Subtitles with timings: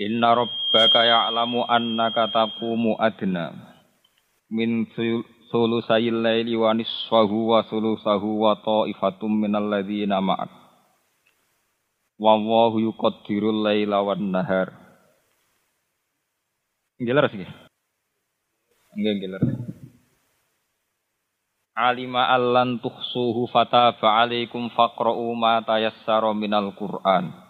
[0.00, 3.52] Inna rabbaka ya'lamu annaka taqumu adna
[4.48, 4.88] min
[5.52, 10.48] sulusayil laili wa nisfahu wa sulusahu wa ta'ifatum minal ladzina ma'ak.
[12.16, 14.72] Wallahu yuqaddirul laila wan nahar.
[16.96, 17.48] Ngelar sih.
[18.96, 19.42] Nggih ngelar.
[21.72, 27.41] Alima allan tuhsuhu fata fa'alaikum faqra'u ma tayassara minal Qur'an.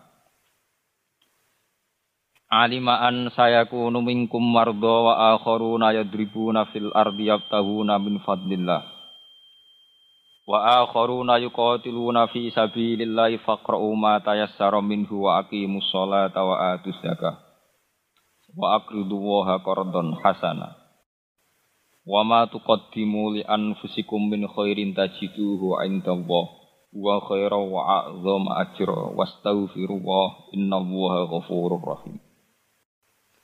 [2.52, 8.85] Alima an sayakunu minkum marda wa akharuna yadribuna fil ardi yabtahuna min fadlillah.
[10.45, 17.41] Wa akharuna yuqatiluna fi sabilillahi faqra'u ma tayassara minhu wa aqimus sholata wa atuz zakah.
[18.52, 20.76] Wa aqridu waha qardan hasana.
[22.04, 26.45] Wa ma tuqaddimu li anfusikum min khairin tajiduhu 'indallah
[26.93, 32.21] wa khairan wa a'zama ajra wastaghfirullah innallaha ghafurur rahim.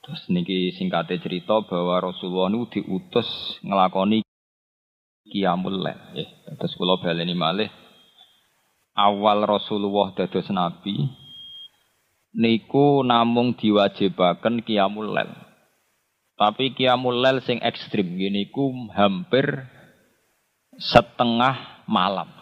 [0.08, 3.28] Terus niki singkatnya cerita bahwa Rasulullah nu diutus
[3.60, 4.24] ngelakoni
[5.28, 6.00] kiamul lail.
[6.16, 6.24] Ya.
[6.56, 7.68] Terus kula baleni malih
[8.96, 11.12] awal Rasulullah dados nabi
[12.32, 15.28] niku namung diwajibaken kiamul lail.
[16.40, 19.68] Tapi kiamul lail sing ekstrim gini ku hampir
[20.80, 22.32] setengah malam.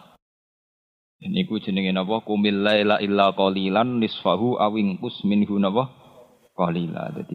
[1.19, 5.91] Ini ku jenenge napa kumil laila illa qalilan nisfahu awing kus minhu napa
[6.55, 7.11] qalila.
[7.11, 7.35] Dadi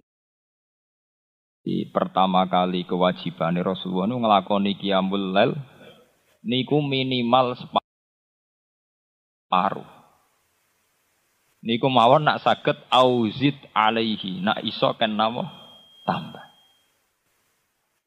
[1.61, 5.53] di pertama kali kewajiban Rasulullah nu ngelakoni qiyamul lail
[6.41, 7.53] niku minimal
[9.45, 9.85] separuh.
[11.61, 15.45] Niku mawon nak saged auzid alaihi, nak iso kan napa
[16.09, 16.41] tambah.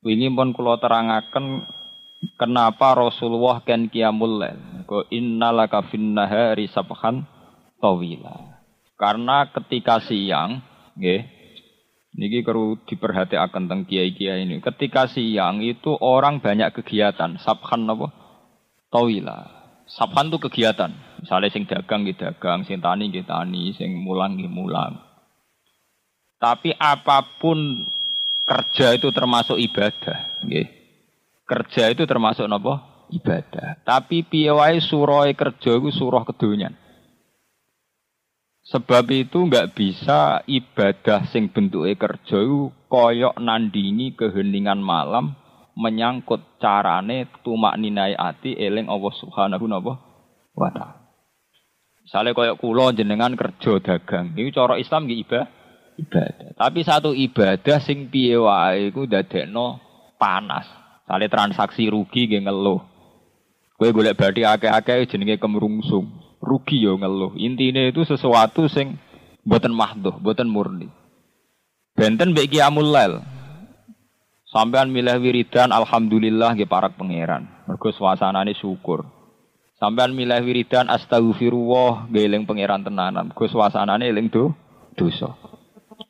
[0.03, 1.62] Wingi pun kula terangaken
[2.34, 4.59] kenapa Rasulullah kan qiyamul lail.
[4.91, 7.22] Ko innalaka fin nahari sabhan
[7.78, 8.59] tawila.
[8.98, 10.60] Karena ketika siang,
[10.98, 11.22] nggih,
[12.14, 14.62] Niki perlu diperhatikan tentang kiai-kiai ini.
[14.62, 17.42] Ketika siang itu orang banyak kegiatan.
[17.42, 18.06] Sabhan apa?
[18.86, 19.38] Tawila.
[19.91, 20.94] Sabhan itu kegiatan.
[21.19, 25.02] Misalnya sing dagang gitu dagang, sing tani gitu tani, sing mulang gitu mulang.
[26.38, 27.82] Tapi apa pun
[28.46, 30.46] kerja itu termasuk ibadah.
[30.46, 30.69] Nggih.
[31.44, 33.06] Kerja itu termasuk apa?
[33.10, 33.82] Ibadah.
[33.82, 36.83] Tapi piawai surah kerja itu surah kedonyan.
[38.64, 42.41] Sebab itu nggak bisa ibadah sing bentuke kerja
[42.88, 45.36] koyok nandingi keheningan malam
[45.76, 51.04] menyangkut carane tumak ninai ati eling Allah Subhanahu wa taala.
[52.08, 55.46] Misalnya koyok kulo jenengan kerja dagang, ini cara Islam nggih ibadah.
[56.00, 56.48] ibadah.
[56.56, 59.76] Tapi satu ibadah sing piye wae iku dadekno
[60.16, 60.64] panas.
[61.04, 62.81] Misalnya transaksi rugi nggih ngeluh.
[63.76, 67.32] Kowe golek bathi akeh-akeh jenenge kemrungsung rugi yo ngeluh.
[67.41, 69.00] Intinya itu sesuatu sing
[69.43, 70.93] buatan mahdoh, buatan murni.
[71.97, 73.25] Benten mbek amul lail.
[74.55, 77.50] Sampean milih wiridan alhamdulillah nggih parak pangeran.
[77.66, 79.03] Mergo suasanane syukur.
[79.82, 83.34] Sampean milih wiridan astagfirullah nggih eling pangeran tenanan.
[83.34, 84.55] Mergo suasanane eling do
[84.94, 85.34] dosa.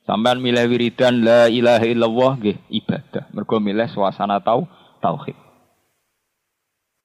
[0.05, 3.33] Sampean milih wiridan la ilaha illallah nggih ibadah.
[3.33, 4.69] Mergo milih suasana tau
[5.01, 5.37] tauhid.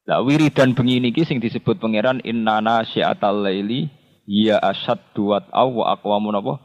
[0.10, 3.94] Lah wiridan bengi niki sing disebut pangeran innana syi'atal laili
[4.26, 6.58] ya asad duat aw wa aqwamun apa?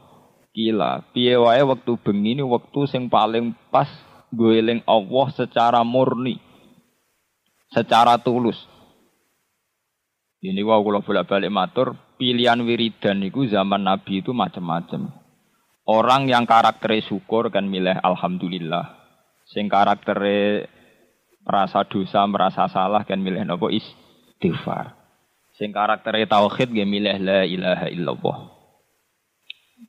[0.49, 1.05] Kila.
[1.13, 3.85] Piye wae wektu bengi ini wektu sing paling pas
[4.33, 6.41] gue Allah secara murni.
[7.69, 8.57] Secara tulus.
[10.41, 15.09] Ini wau kula bolak-balik matur, pilihan wiridan niku zaman Nabi itu macam-macam.
[15.85, 18.89] Orang yang karakternya syukur kan milih alhamdulillah.
[19.53, 20.65] Sing karakternya
[21.45, 24.97] merasa dosa, merasa salah kan milih nopo istighfar.
[25.55, 28.37] Sing karakter tauhid nggih milih la ilaha illallah.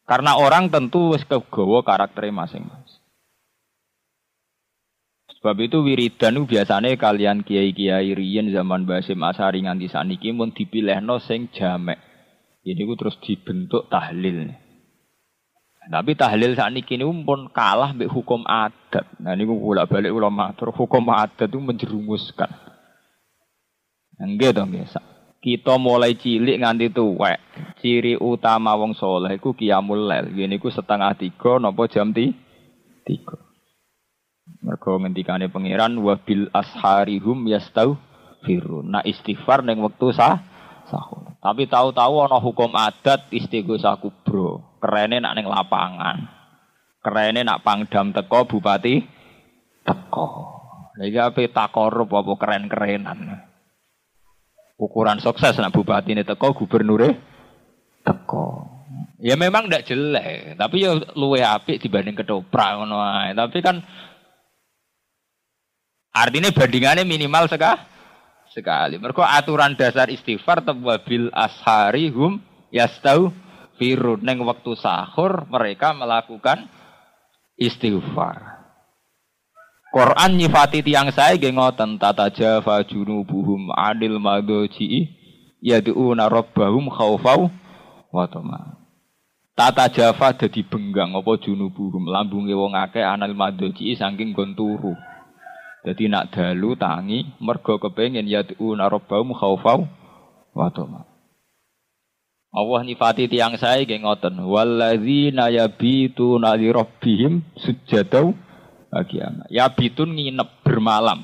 [0.06, 3.03] Karena orang tentu wis kegawa karakternya masing-masing.
[5.47, 11.50] Sebab itu wiridan biasanya kalian kiai-kiai riyen zaman Basim Asari nganti saniki mun dipilihno sing
[11.55, 11.99] jamek.
[12.67, 14.65] Ini ku terus dibentuk tahlil.
[15.86, 19.06] Tapi tahlil saat ini kini pun kalah mbek hukum adat.
[19.22, 22.50] Nah ini bolak balik ulama matur hukum adat itu menjerumuskan.
[24.18, 24.98] Enggak dong biasa.
[25.38, 27.38] Kita mulai cilik nganti tuwek.
[27.78, 30.34] Ciri utama wong soleh iku qiyamul lail.
[30.34, 32.34] Gini ku setengah tiga nopo jam ti
[33.06, 33.38] tiga.
[34.66, 37.94] Mergo ngendikane pangeran wa bil asharihum yastau
[38.42, 38.90] firun.
[38.90, 40.42] Nah istighfar ning wektu sah
[40.90, 41.36] sahur.
[41.42, 44.78] Tapi tahu-tahu ana hukum adat istighosah kubro.
[44.82, 46.26] Kerene nak ning lapangan.
[47.02, 48.98] Kerene nak pangdam teko bupati
[49.86, 50.26] teko.
[50.98, 53.18] Lagi apa takorup apa keren-kerenan.
[54.76, 57.14] Ukuran sukses nak bupati ini teko gubernure
[58.02, 58.66] teko.
[59.16, 63.00] Ya memang tidak jelek, tapi ya luwe apik dibanding ketoprak ngono
[63.32, 63.80] Tapi kan
[66.12, 67.95] artinya bandingannya minimal sekali
[68.56, 68.97] sekali.
[68.97, 72.41] Mereka aturan dasar istighfar tewabil ashari hum
[72.73, 73.29] yastau
[73.76, 74.25] firun.
[74.25, 76.64] Neng waktu sahur mereka melakukan
[77.61, 78.56] istighfar.
[79.93, 85.12] Quran nyifati tiang saya gengoten tata jafa junubuhum adil madoji
[85.61, 87.53] yadu'una rabbahum khawfau
[88.12, 88.25] wa
[89.56, 94.93] Tata Java dadi benggang apa junubuhum lambunge wong anal madoji saking gon turu.
[95.86, 99.86] Dadi nak dalu tangi mergo kepengin yad'u rabbahum khaufau
[100.50, 101.06] wa tama.
[102.50, 108.34] Allah nifati tiang saya nggih ngoten walladzina yabituna li rabbihim sujadau
[108.90, 109.46] bagian.
[109.46, 111.22] Yabitun nginep bermalam.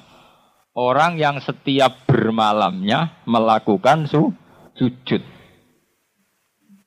[0.79, 4.31] Orang yang setiap bermalamnya melakukan su,
[4.79, 5.27] sujud.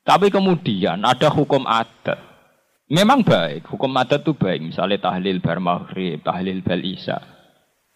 [0.07, 2.23] Tapi kemudian ada hukum adat.
[2.87, 4.71] Memang baik, hukum adat itu baik.
[4.71, 7.34] Misalnya tahlil bar maghrib, tahlil bal isya.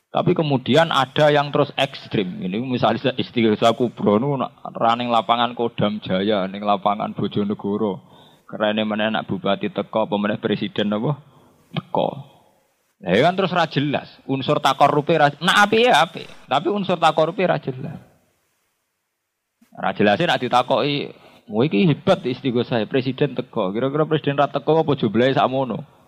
[0.10, 2.42] Tapi kemudian ada yang terus ekstrim.
[2.42, 4.42] Ini misalnya istighosa kubro nu
[4.74, 8.10] running lapangan Kodam Jaya, ning lapangan Bojonegoro.
[8.50, 11.22] Karena mana anak bupati teko, pemenang presiden apa?
[11.70, 12.10] Teko.
[13.00, 14.10] Nah, kan terus ra jelas.
[14.26, 16.26] Unsur takorupe ra nah api ya api.
[16.50, 18.02] Tapi unsur takorupe ra jelas.
[19.78, 21.14] Ra jelasé nek ditakoki
[21.50, 22.22] Wah iki hebat
[22.66, 23.74] saya presiden teko.
[23.74, 25.99] Kira-kira presiden ra teko apa jumlahe sakmono?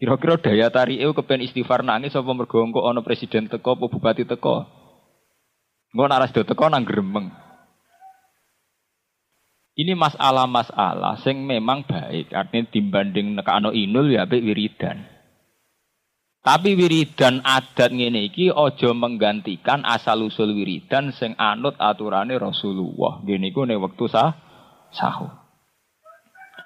[0.00, 4.64] Kira-kira daya eu kepen istighfar nangis apa mergo ana presiden teko apa bupati teko?
[5.92, 7.28] Engko nek do teko nang gremeng.
[9.76, 15.04] Ini masalah-masalah sing memang baik, artinya dibanding nekano inul ya apik wiridan.
[16.40, 23.20] Tapi wiridan adat ngene iki aja menggantikan asal usul wiridan sing anut aturane Rasulullah.
[23.20, 24.32] Ngene iku nek wektu sah
[24.96, 25.39] sahur.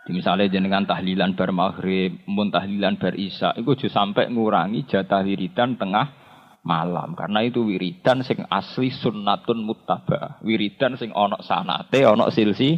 [0.04, 5.80] Misalnya jenengan tahlilan bar maghrib, mun tahlilan bar isya, itu juga sampai ngurangi jatah wiridan
[5.80, 6.12] tengah
[6.60, 7.16] malam.
[7.16, 10.44] Karena itu wiridan sing asli sunnatun muttaba.
[10.44, 12.76] Wiridan sing onok sanate, onok silsi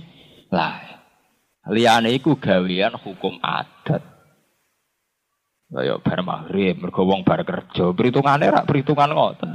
[0.55, 0.79] lah.
[1.67, 4.03] Liane iku gawean hukum adat.
[5.67, 9.51] Kaya bar maghrib, mergo wong bar kerja, perhitungane rak perhitungan ngoten.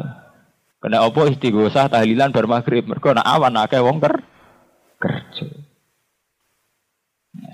[0.84, 4.20] Kena apa istighosah tahlilan bar maghrib, mergo nak awan akeh wong ker
[5.00, 5.31] kerja.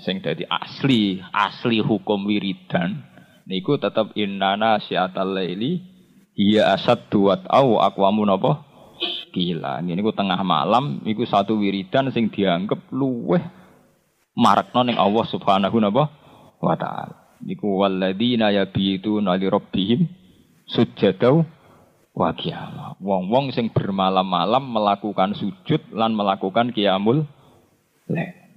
[0.08, 3.04] Sing dadi asli, asli hukum wiridan
[3.44, 5.84] niku tetep innana syiatal laili
[6.32, 8.64] iya asad duat au akwamu napa
[9.36, 13.40] gila ini ku tengah malam iku satu wiridan sing dianggap luweh
[14.32, 20.10] marakno ning Allah Subhanahu wa taala Niku walladzina yabituna li rabbihim
[20.66, 21.46] sujadau
[22.10, 22.98] wa qiyamah.
[22.98, 27.22] Wong-wong sing bermalam-malam melakukan sujud lan melakukan qiyamul
[28.10, 28.47] lail.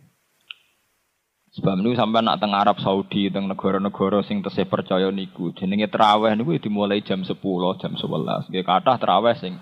[1.51, 6.31] Sebab niku sampai nak teng Arab Saudi, teng negara-negara sing tesih percaya niku, jenenge traweh
[6.31, 7.36] niku dimulai jam 10,
[7.75, 8.48] jam 11.
[8.48, 9.60] Nggih kathah traweh sing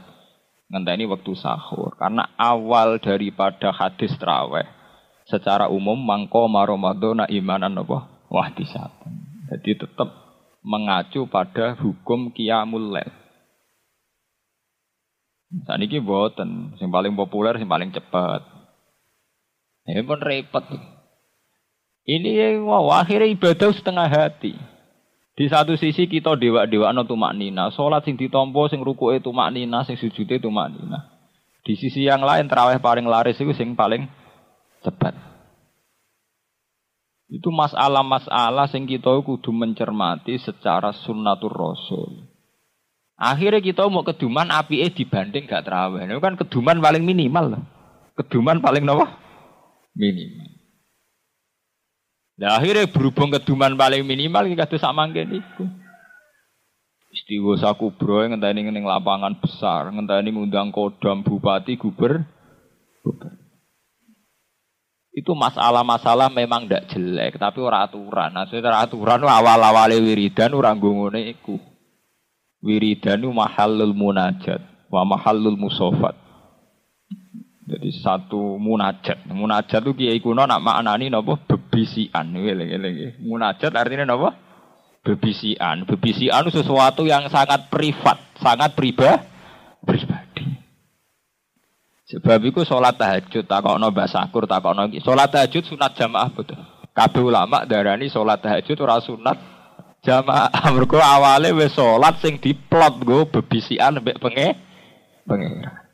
[0.70, 1.98] ngenteni waktu sahur.
[1.98, 4.70] Karena awal daripada hadis traweh
[5.26, 8.06] secara umum mangko maromadona imanan apa?
[8.30, 9.14] wahtisatan.
[9.50, 10.14] Jadi tetap
[10.62, 13.10] mengacu pada hukum qiyamul lail.
[15.66, 18.46] Saat ini boten, yang paling populer, yang paling cepat.
[19.90, 20.62] Ini pun repot.
[22.10, 24.58] Ini wow, akhirnya ibadah setengah hati.
[25.38, 29.54] Di satu sisi kita dewa-dewa no tumak nina, sholat sing ditompo, sing ruku itu mak
[29.54, 31.06] nina, sing sujud itu mak nina.
[31.62, 34.10] Di sisi yang lain terawih paling laris itu sing paling
[34.82, 35.14] cepat.
[37.30, 42.26] Itu masalah-masalah sing kita kudu mencermati secara sunnatur rasul.
[43.16, 46.10] Akhirnya kita mau keduman api eh dibanding gak terawih.
[46.10, 47.64] Itu kan keduman paling minimal.
[48.18, 49.06] Keduman paling nopo?
[49.94, 50.59] Minimal.
[52.40, 55.68] Nah akhirnya berhubung keduman paling minimal kita tuh sama itu.
[57.10, 62.24] Istiwa kubro yang ngenteni ning lapangan besar, ngenteni ngundang kodam bupati guber.
[65.12, 68.32] Itu masalah-masalah memang tidak jelek, tapi ora aturan.
[68.32, 71.60] Nah, aturan awal-awale wiridan ora ngene iku.
[72.64, 76.29] Wiridan itu mahallul munajat wa mahallul musofat.
[77.70, 79.30] Jadi satu munajat.
[79.30, 82.34] Munajat itu kiai kuno nak maknani napa bebisian.
[82.34, 83.22] Eling-eling.
[83.22, 84.34] Munajat artinya napa?
[85.06, 85.86] Bebisian.
[85.86, 89.22] Bebisian itu sesuatu yang sangat privat, sangat pribadi.
[89.86, 90.46] pribadi.
[92.10, 96.58] Sebab itu sholat tahajud takokno basakur takokno sholat tahajud sunat jamaah betul.
[96.90, 99.38] Kabeh ulama darani sholat tahajud ora sunat
[100.02, 100.50] jamaah.
[100.74, 104.58] Mergo awale wis sholat sing diplot nggo bebisian mbek penge
[105.30, 105.89] pengira.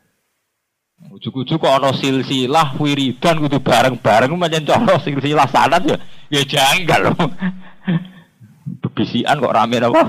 [0.96, 5.96] Ujuk-ujuk kok ana silsilah wiridan kudu bareng-bareng pancen cara silsilah sanad ya
[6.32, 7.16] ya janggal loh.
[8.82, 10.02] Bebisian kok rame apa?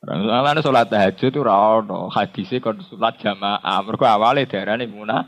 [0.00, 3.82] Soalnya sholat tahajud itu rano hadisnya kon sholat jamaah.
[3.82, 5.26] Mereka awalnya darahnya muna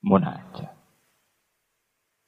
[0.00, 0.72] munajat.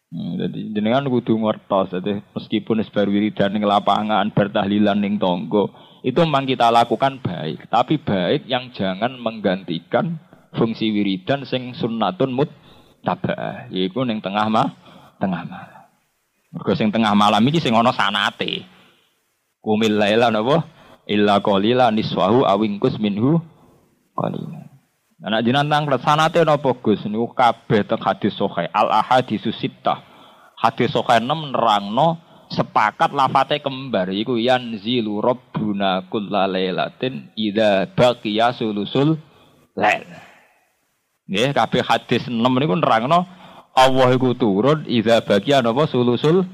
[0.07, 5.75] Hmm, jadi jenengan kudu ngertos, jadi meskipun sebar wiridan ning lapangan, bertahlilan ning tonggo,
[6.07, 7.67] itu memang kita lakukan baik.
[7.67, 10.23] Tapi baik yang jangan menggantikan
[10.57, 12.51] fungsi wiridan sing sunnatun mut
[13.07, 14.69] tabah yaiku ning tengah mah
[15.23, 15.83] tengah malam.
[16.51, 18.65] Mergo sing tengah malam iki sing ana sanate.
[19.61, 20.67] Kumil laila napa?
[21.07, 23.39] Illa qalila niswahu awingkus minhu
[24.17, 24.67] qalila.
[25.23, 27.05] Anak jinan tang sanate napa Gus?
[27.07, 28.69] Niku kabeh teng hadis sahih.
[28.73, 30.03] Al ahaditsus sittah.
[30.57, 39.19] Hadis sahih 6 nerangno sepakat lafate kembar iku yanzilu rabbuna kullalailatin idza baqiya sulusul
[39.75, 40.07] lail
[41.27, 43.27] Nggih, kabeh hadis 6 niku nerangno
[43.77, 46.47] Allah iku turun idza bagian apa sulusul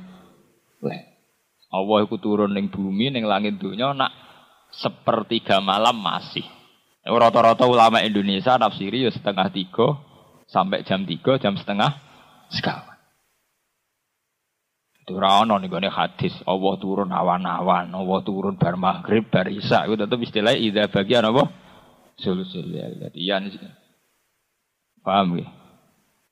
[1.72, 4.12] Allah iku turun ning bumi ning langit dunia nak
[4.72, 6.44] sepertiga malam masih.
[7.02, 9.96] Rata-rata ulama Indonesia nafsiri ya setengah tiga
[10.52, 11.96] sampai jam tiga jam setengah
[12.52, 13.00] sekawan.
[15.02, 19.88] Itu rano nih gue hadis Allah turun awan-awan, Allah turun bar maghrib, bar isya.
[19.88, 21.50] Itu tetap istilah ida bagian apa?
[22.20, 22.86] Sulusul ya.
[22.86, 23.18] Jadi
[25.02, 25.50] Paham ya?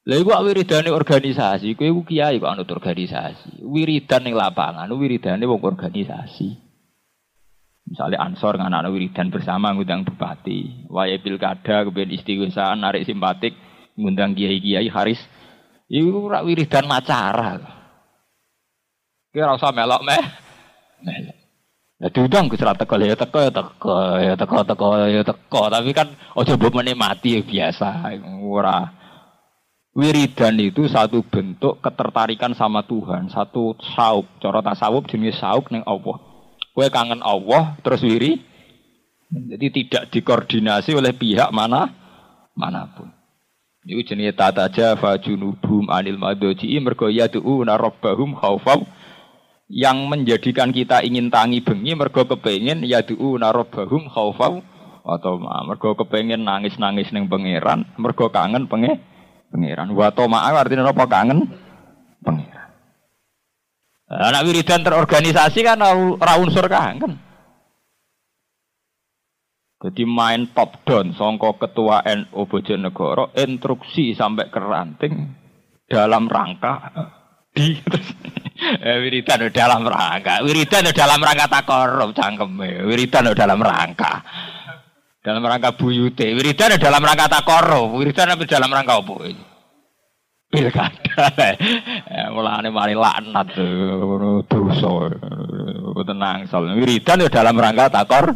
[0.08, 3.60] Lha iku wiridane organisasi, kowe iku kiai kok anut organisasi.
[3.62, 6.70] Wiridan ning lapangan, wiridane wong organisasi.
[7.90, 13.58] Misalnya Ansor anak wiridan bersama ngundang bupati, waya pilkada kemudian istighosah narik simpatik
[13.98, 15.18] ngundang kiai-kiai haris.
[15.90, 17.58] Iku ora wiridan macara.
[19.34, 20.49] Kira usah melok meh.
[22.00, 25.62] Ya diundang Gus ra teko ya teko ya teko ya teko teko ya teko.
[25.68, 28.88] Tapi kan ojo mbok menikmati ya biasa ora.
[29.92, 36.16] Wiridan itu satu bentuk ketertarikan sama Tuhan satu sauk cara tasawuf jenis sauk ning Allah.
[36.72, 38.40] Kowe kangen Allah terus wiri.
[39.30, 41.92] Jadi tidak dikoordinasi oleh pihak mana
[42.56, 43.12] mana pun.
[43.84, 48.88] Itu jenis tata jafa junubum anil madoji mergo yadu'una khaufam
[49.70, 54.66] yang menjadikan kita ingin tangi bengi mergo kepengen ya du'u narobahum khaufau
[55.06, 58.98] atau mergo kepengen nangis-nangis neng pangeran mergo kangen penge
[59.54, 59.94] pangeran.
[59.94, 61.06] Wa maaf artinya apa?
[61.06, 61.46] Kangen
[62.26, 62.68] pangeran.
[64.10, 67.30] Anak wiridan terorganisasi kan ora unsur kangen.
[69.80, 75.14] Jadi main top down songko ketua NU Bojonegoro instruksi sampai ke ranting
[75.88, 76.92] dalam rangka
[77.56, 77.80] di
[78.80, 80.44] wiridan dalam rangka.
[80.44, 82.50] Wiridan dalam rangka takorup cangkem
[82.86, 84.24] wiridan dalam rangka.
[85.20, 86.32] Dalam rangka buyute.
[86.32, 89.44] Wiridan dalam rangka takorup wiridan apa dalam rangka apa ini?
[90.50, 90.98] Pilkada.
[92.10, 93.54] Eh, mulane mari laknat
[94.48, 94.92] dosa.
[96.00, 98.32] Tenang soal wiridan dalam rangka takor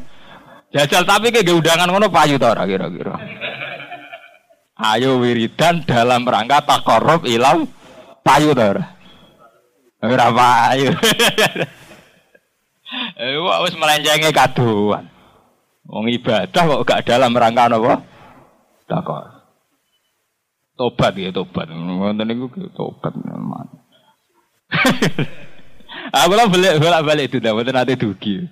[0.74, 3.14] jajal tapi kayak undangan ngono payu to kira-kira?
[4.74, 7.64] Ayo wiridan dalam rangka takorup ilau
[8.26, 8.52] payu
[10.04, 10.90] Ora payu.
[13.14, 15.10] Eh wis melenjenge kaduan.
[15.90, 18.06] Wong ibadah kok gak dalam rangka napa?
[18.86, 19.50] Takor.
[20.78, 21.66] Tobat ya tobat.
[21.74, 23.10] Ngoten niku tobat.
[26.22, 28.46] Aku lah balik balik balik itu dah, nanti dugi.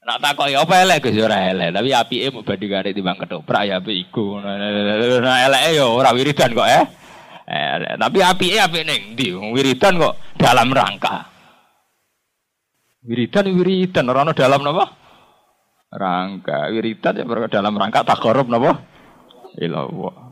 [0.00, 3.68] Nak takok ya apa elek Gus ya ora elek, tapi apike mau bandingane timbang ketoprak
[3.68, 4.40] ya apik iku.
[4.40, 6.84] Nah eleke ya ora wiridan kok eh.
[7.50, 11.26] Eh, tapi api eh api neng di wiridan kok dalam rangka.
[13.02, 14.86] Wiridan wiridan orang dalam apa?
[15.90, 18.86] Rangka wiridan ya dalam rangka tak korup napa?
[19.58, 20.30] Ilawa.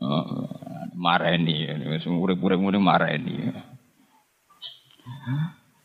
[0.00, 0.48] Oh,
[0.94, 1.66] mareni,
[2.06, 3.50] urip-urip ngene mareni.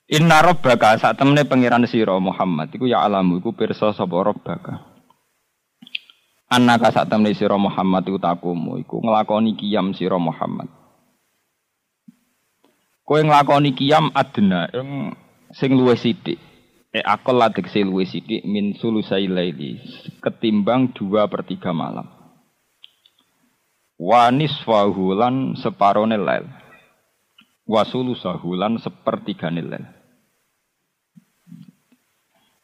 [0.05, 4.94] Inna rabbaka saat temene pangeran sira Muhammad iku ya alamu iku pirsa sapa rabbaka.
[6.45, 10.69] Anaka sak temne sira Muhammad iku takumu iku nglakoni kiam sira Muhammad.
[13.01, 15.17] Kowe nglakoni kiam adna ing
[15.57, 16.37] sing luwih sithik.
[16.95, 18.07] E akal ladek sing luwih
[18.45, 19.81] min sulusai laili
[20.21, 22.07] ketimbang dua per malam.
[23.97, 26.45] Wa nisfahu lan separone lail.
[27.65, 28.53] Wa sulusahu.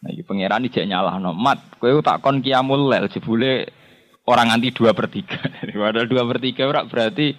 [0.02, 1.38] Nah, iki pangeran iki nyalahno.
[1.38, 3.70] Mat, kowe tak kon kiamul lail jebule
[4.26, 5.38] orang nganti dua per tiga.
[5.82, 7.38] Padahal dua per tiga ora berarti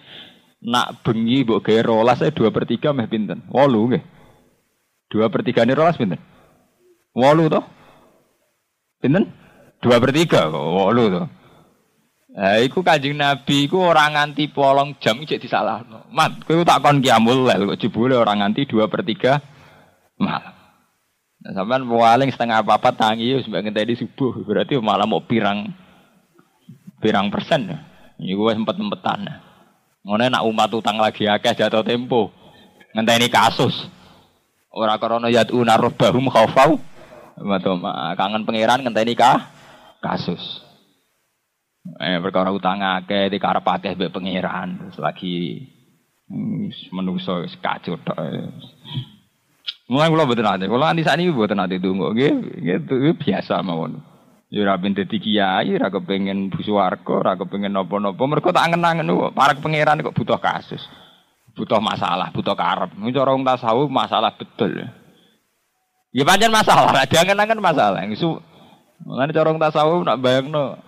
[0.62, 3.42] nak bengi mbok gawe rolas saya dua per tiga meh pinten?
[3.50, 4.02] Wolu nggih.
[5.11, 6.23] Dua per tiga ini rolas pinten?
[7.19, 7.64] Wolu toh?
[9.02, 9.26] Pinten?
[9.83, 11.26] Dua per tiga kok wolu toh.
[12.33, 16.09] Eh, iku kanjeng Nabi iku orang nganti polong jam cek disalahno.
[16.14, 19.42] Mat, kowe tak kon kiamul lail kok jebule orang nganti dua per tiga
[20.16, 20.62] malam.
[21.42, 25.75] Nah, sampean paling setengah apa-apa tangi wis mbak ngenteni subuh, berarti malah mau pirang
[27.02, 27.66] pirang persen.
[28.22, 29.26] Ini gue sempat sempetan.
[30.06, 32.30] Ngono nak umat utang lagi akeh jatuh tempo.
[32.94, 33.75] Ngenteni kasus.
[34.70, 36.78] Ora krana yaduna rabbahum khaufau.
[37.42, 39.50] Matoma kangen pangeran ngenteni kah
[39.99, 40.62] kasus.
[41.99, 45.66] Eh perkara utang akeh dikarep akeh mbek pangeran terus lagi
[46.94, 48.14] menungso kacau tok.
[49.92, 50.64] Mulai kula mboten ate.
[50.72, 52.32] Kula anti sakniki mboten ate donga nggih,
[52.64, 54.00] nggih biasa mawon.
[54.49, 58.20] Ya ora ben dadi kiai, ora kepengin buswarga, ora kepengin napa-napa.
[58.25, 60.80] Mergo tak angen-angen para pangeran kok butuh kasus.
[61.52, 62.96] Butuh masalah, butuh karep.
[62.96, 64.88] Cara wong tasawuf masalah betul.
[66.12, 68.04] Ya pancen masalah, diangen-angen masalah.
[68.08, 68.40] Isu
[69.02, 70.78] Mulane cara wong tasawuf nak bayangno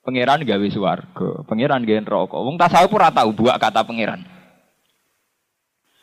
[0.00, 2.36] pangeran gawe swarga, pangeran gawe neraka.
[2.40, 4.24] Wong tasawuf ora tau buak kata pangeran.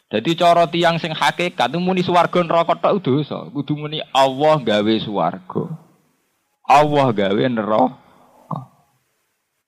[0.06, 3.50] Jadi cara tiang sing hakikat muni swarga neraka tok dosa.
[3.50, 5.66] Kudu muni Allah gawe swarga.
[6.66, 8.06] Allah gawe neraka.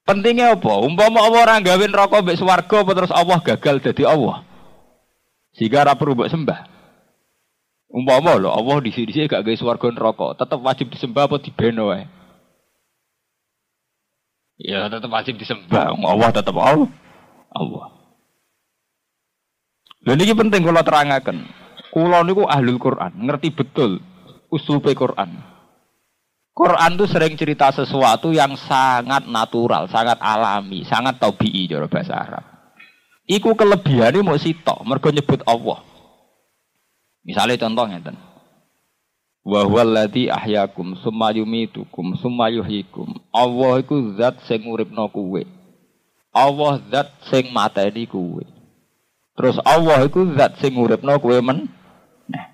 [0.08, 0.72] Pentingnya apa?
[0.79, 4.46] Umpama Allah ora gawe neraka mbek swarga apa terus Allah gagal dadi Allah.
[5.58, 6.60] Sehingga ora perlu mbok sembah.
[7.91, 12.06] Umpama lho Allah di sini gak gawe swarga neraka, tetep wajib disembah apa dibeno wae.
[14.62, 15.91] Ya tetep wajib disembah.
[15.91, 16.88] Allah tetep Allah.
[17.51, 17.97] Allah.
[20.08, 21.44] Dan ini penting kalau terangkan.
[21.92, 24.00] Kulo niku ahlul Quran, ngerti betul
[24.48, 25.36] usul Quran.
[26.56, 32.46] Quran itu sering cerita sesuatu yang sangat natural, sangat alami, sangat tabii cara bahasa Arab.
[33.28, 35.84] Iku kelebihannya mau sitok, mergo nyebut Allah.
[37.28, 38.15] Misalnya contoh ngeten.
[39.43, 43.20] Wa huwallazi ahyakum summa yumitukum summa yuhyikum.
[43.36, 45.43] Allah iku zat sing uripno kuwe.
[46.32, 48.57] Allah zat sing mateni kuwe.
[49.38, 51.69] Terus Allah itu zat sing uripno kowe men.
[52.26, 52.45] Nah.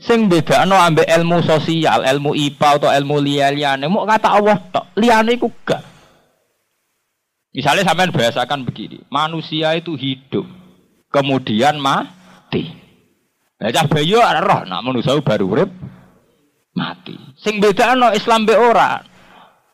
[0.00, 5.36] Sing bedakno ambek ilmu sosial, ilmu IPA atau ilmu liya-liyane, mau kata Allah tok, liyane
[5.36, 5.84] iku gak.
[7.52, 10.48] Misalnya sampean bahasakan begini, manusia itu hidup,
[11.12, 12.72] kemudian mati.
[13.60, 15.70] Nah, cah bayu roh, nak manusia baru urip
[16.72, 17.12] mati.
[17.36, 19.04] Sing bedakno Islam be ora,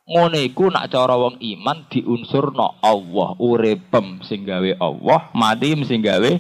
[0.08, 6.32] Ngono iku nak cara wong iman diunsurno Allah, uripem sing gawe Allah, mati sing gawe.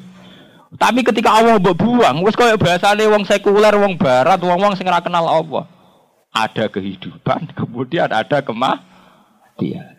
[0.72, 5.04] Tapi ketika Allah mbok buang, wis koyo bahasane wong sekuler, wong barat, wong-wong sing ora
[5.04, 5.68] kenal Allah.
[6.32, 9.96] Ada kehidupan, kemudian ada kematian.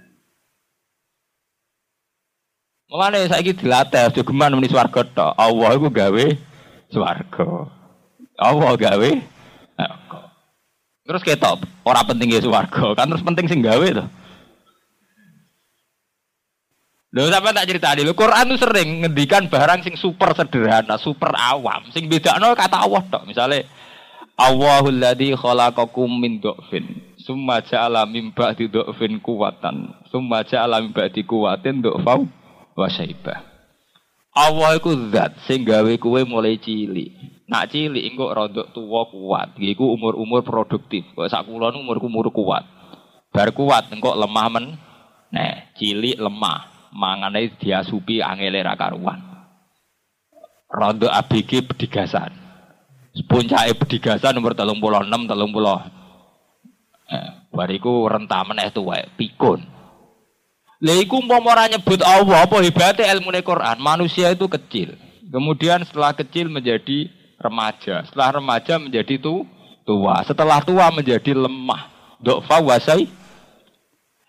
[2.89, 5.37] Mulane saiki dilatih jogeman muni swarga tok.
[5.37, 6.25] Allah iku gawe
[6.89, 7.69] swarga.
[8.33, 9.11] Allah gawe.
[11.09, 14.05] Terus ketok, orang penting ya suwargo, kan terus penting sing gawe tuh.
[17.09, 21.89] Lho sampe tak cerita dulu, Quran tuh sering ngendikan barang sing super sederhana, super awam,
[21.89, 23.25] sing beda no kata Allah tok.
[23.25, 23.65] Misalnya
[24.37, 26.85] Allahul ladzi khalaqakum min dhafin,
[27.17, 32.29] summa ja'ala min ba'di dhafin kuwatan, summa ja'ala min ba'di kuwatin dhafau
[32.77, 33.41] wa syaibah.
[34.37, 37.38] Allah iku zat sing gawe kowe mulai cilik.
[37.49, 41.01] Nak cilik engko rodok tua kuat, iku umur-umur produktif.
[41.17, 42.61] Kok sak kula umur-umur kuat.
[43.33, 44.65] Bar kuat engko lemah men.
[45.33, 49.17] Nah, cilik lemah, mangane diasupi angele ra karuan.
[50.69, 52.29] Rodok ABG pedigasan.
[53.25, 55.99] Puncake pedigasan umur 36 30.
[57.09, 59.65] Eh, bariku rentah meneh tuwek pikun.
[60.79, 64.95] Lha iku umpama ora nyebut Allah apa hebate ilmune Quran, manusia itu kecil.
[65.27, 68.03] Kemudian setelah kecil menjadi remaja.
[68.05, 69.47] Setelah remaja menjadi tu,
[69.87, 70.21] tua.
[70.27, 71.89] Setelah tua menjadi lemah.
[72.19, 73.07] Dokfa wasai.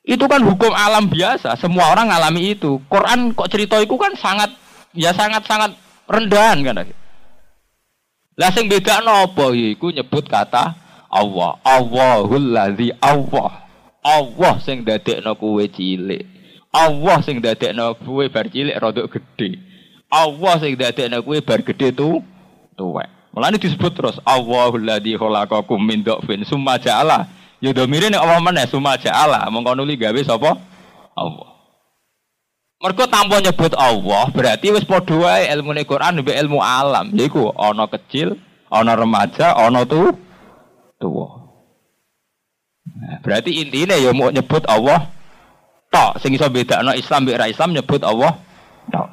[0.07, 1.59] Itu kan hukum alam biasa.
[1.59, 2.81] Semua orang ngalami itu.
[2.89, 4.55] Quran kok cerita itu kan sangat
[4.97, 5.75] ya sangat sangat
[6.09, 6.87] rendahan kan.
[8.41, 10.73] Lah sing beda nopo iku nyebut kata
[11.11, 11.61] Allah.
[11.67, 13.69] Allahul ladzi Allah.
[14.01, 16.25] Allah sing dadekno kowe cilik.
[16.73, 19.61] Allah sing dadekno kowe bar cilik rodok gede.
[20.09, 22.25] Allah sing dadekno kowe bar gede tuh
[22.81, 23.13] tuwek.
[23.37, 27.29] Mulane disebut terus Allahul ladzi khalaqakum min dhafin summa ja'ala.
[27.61, 30.57] Ya domire nek Allah meneh summa ja'ala mongko nuli gawe sapa?
[31.13, 31.49] Allah.
[32.81, 37.13] Mergo tanpa nyebut Allah, berarti wis padha wae ilmune Quran mbek ilmu alam.
[37.13, 38.41] Yaiku ana kecil,
[38.73, 40.17] ana remaja, ana tu
[40.97, 41.29] tua.
[42.89, 45.13] Nah, berarti intinya ya mau nyebut Allah
[45.93, 48.41] tok sing iso bedakno Islam mbek ra Islam nyebut Allah
[48.89, 49.09] tok.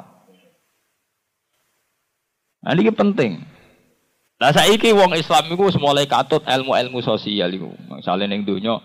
[2.64, 3.57] Nah, ini penting.
[4.38, 7.74] Lah saiki wong Islam iku mulai katut ilmu-ilmu sosial iku.
[7.90, 8.78] Misale ning donya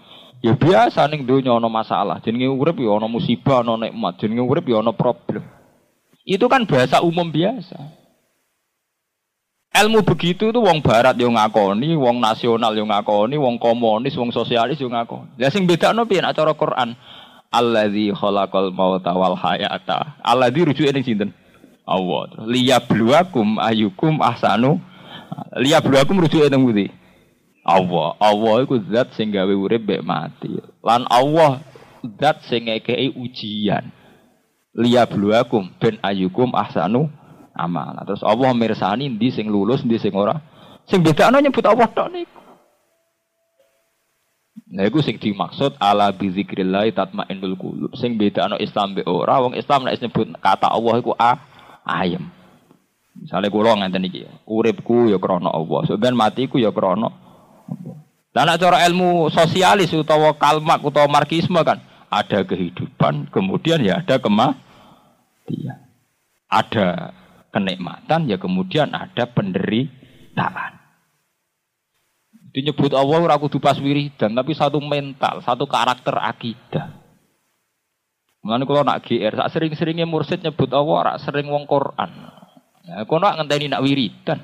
[0.42, 4.66] Ya biasa ning donya ana masalah, jenenge urip ya ana musibah, ana nikmat, jenenge urip
[4.66, 5.46] ya ana problem.
[6.26, 7.78] Itu kan bahasa umum biasa.
[9.72, 14.82] Ilmu begitu itu wong barat yo ngakoni, wong nasional yo ngakoni, wong komunis, wong sosialis
[14.82, 15.38] yo ngakoni.
[15.38, 16.98] Lah sing bedakno piye nek cara Quran?
[17.54, 20.18] Alladzi khalaqal mauta wal hayata.
[20.26, 21.30] Alladzi rujuke ning sinten?
[21.86, 22.50] Allah.
[22.50, 24.82] Liyabluwakum ayyukum ahsanu.
[25.58, 26.86] Liyabluwakum rujuke ning pundi?
[27.62, 28.18] Allah.
[28.18, 30.58] Allah itu zat sing gawe mek mati.
[30.82, 31.62] Lan Allah
[32.18, 33.86] zat sing ngekei ujian.
[34.72, 37.12] Liya bluakum ben ayukum ahsanu
[37.52, 37.92] amal.
[38.08, 40.40] Terus Allah mirsani ndi sing lulus, ndi sing ora.
[40.88, 42.40] Sing bedakno nyebut Allah tok niku.
[44.72, 47.92] Nah iku sing dimaksud ala bi zikrillah tatmainnul qulub.
[47.94, 51.36] Sing bedakno Islam be ora, wong Islam nek nyebut kata Allah iku a
[51.84, 52.41] ayem.
[53.12, 57.12] Misalnya kula ngenten iki, uripku ya krana Allah, sampeyan matiku ya krana
[58.32, 65.80] dan cara ilmu sosialis utawa kalmak utawa marxisme kan ada kehidupan, kemudian ya ada kematian.
[66.52, 67.16] Ada
[67.48, 70.72] kenikmatan, ya kemudian ada penderitaan.
[72.52, 77.00] Itu nyebut Allah ora kudu pas wiridan, tapi satu mental, satu karakter akidah.
[78.44, 82.12] Mulane kalau nak GR, sering-seringnya mursid nyebut Allah, rak sering wong Quran.
[82.82, 84.42] Ya, nak ngenteni nak wiridan.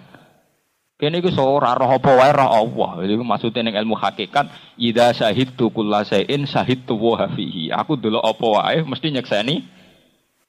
[0.99, 2.91] Kene iku ora roh apa wae roh Allah.
[3.07, 7.71] Iku maksude ning ilmu hakikat, idza syahidtu kullasain syahidtu wa fihi.
[7.71, 9.63] Aku delok apa wae mesti nyekseni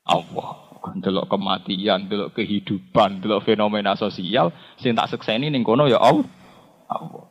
[0.09, 0.69] Allah.
[0.97, 4.49] Delok kematian, delok kehidupan, delok fenomena sosial
[4.81, 6.25] sing tak sekseni ning kono ya Allah.
[6.89, 7.29] Allah.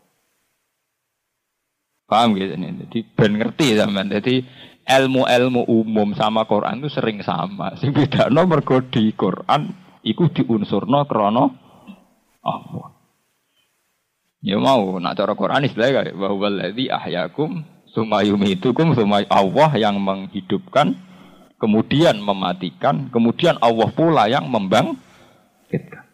[2.07, 2.87] Paham gitu nih.
[2.87, 4.15] Jadi ben ngerti sampean.
[4.15, 4.47] Jadi
[4.87, 7.75] ilmu-ilmu umum sama Quran itu sering sama.
[7.83, 11.53] Sing bedano mergo di Quran iku diunsurno krana
[12.41, 12.89] Allah.
[14.41, 20.95] Ya mau nak cara Quran istilahnya kayak bahwa ladzi ahyakum yumitukum summa Allah yang menghidupkan
[21.59, 26.07] kemudian mematikan kemudian Allah pula yang membangkitkan.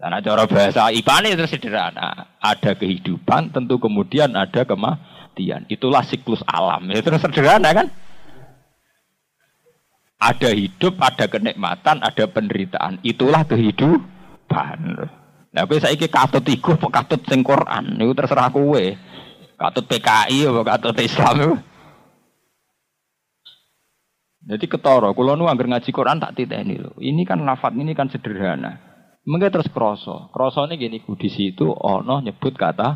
[0.00, 2.32] Karena cara bahasa IPA itu sederhana.
[2.40, 5.68] Ada kehidupan, tentu kemudian ada kematian.
[5.68, 6.88] Itulah siklus alam.
[6.88, 7.92] Itu sederhana kan?
[10.20, 13.00] Ada hidup, ada kenikmatan, ada penderitaan.
[13.00, 14.78] Itulah kehidupan.
[15.50, 18.84] Nah, kowe saiki katut iku apa katut sing Quran terserah kowe.
[19.56, 21.54] Katut PKI apa katut Islam itu.
[24.40, 26.96] Jadi ketara, kula nu anggar ngaji Quran tak titeni lho.
[26.96, 28.80] Ini kan lafat ini kan sederhana.
[29.28, 30.32] Mengke terus kroso.
[30.32, 32.88] Krosone gini di situ ono nyebut kata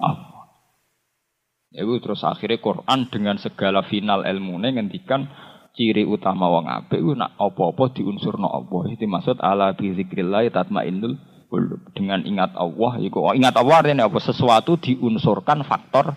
[0.00, 0.32] Allah.
[1.72, 5.28] Ibu terus akhirnya Quran dengan segala final ilmune ngendikan
[5.72, 8.82] ciri utama wong apik nak apa-apa diunsurno Allah.
[8.92, 11.16] Itu maksud ala bi zikrillah tatmainnul
[11.92, 14.18] dengan ingat Allah itu oh, ingat Allah artinya apa?
[14.20, 16.16] Sesuatu diunsurkan faktor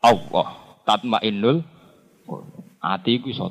[0.00, 0.48] Allah.
[0.84, 1.64] Tatmainnul
[2.80, 3.48] hati ku iso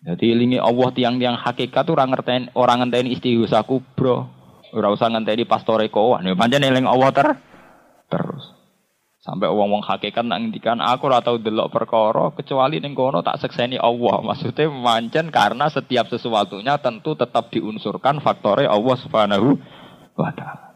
[0.00, 4.32] jadi ilingi Allah tiang-tiang hakikat tuh orang ngertain orang ngenteni istighosah kubro.
[4.72, 6.24] Ora usah ngenteni pastore kowan.
[6.24, 7.28] Ya pancen eling Allah ter
[8.08, 8.59] terus
[9.20, 13.76] Sampai wong-wong hakikat nak ngendikan aku ora tau delok perkara kecuali ning kono tak sekseni
[13.76, 14.16] Allah.
[14.32, 19.60] Maksudnya mancen karena setiap sesuatunya tentu tetap diunsurkan faktornya Allah Subhanahu
[20.16, 20.68] wa taala.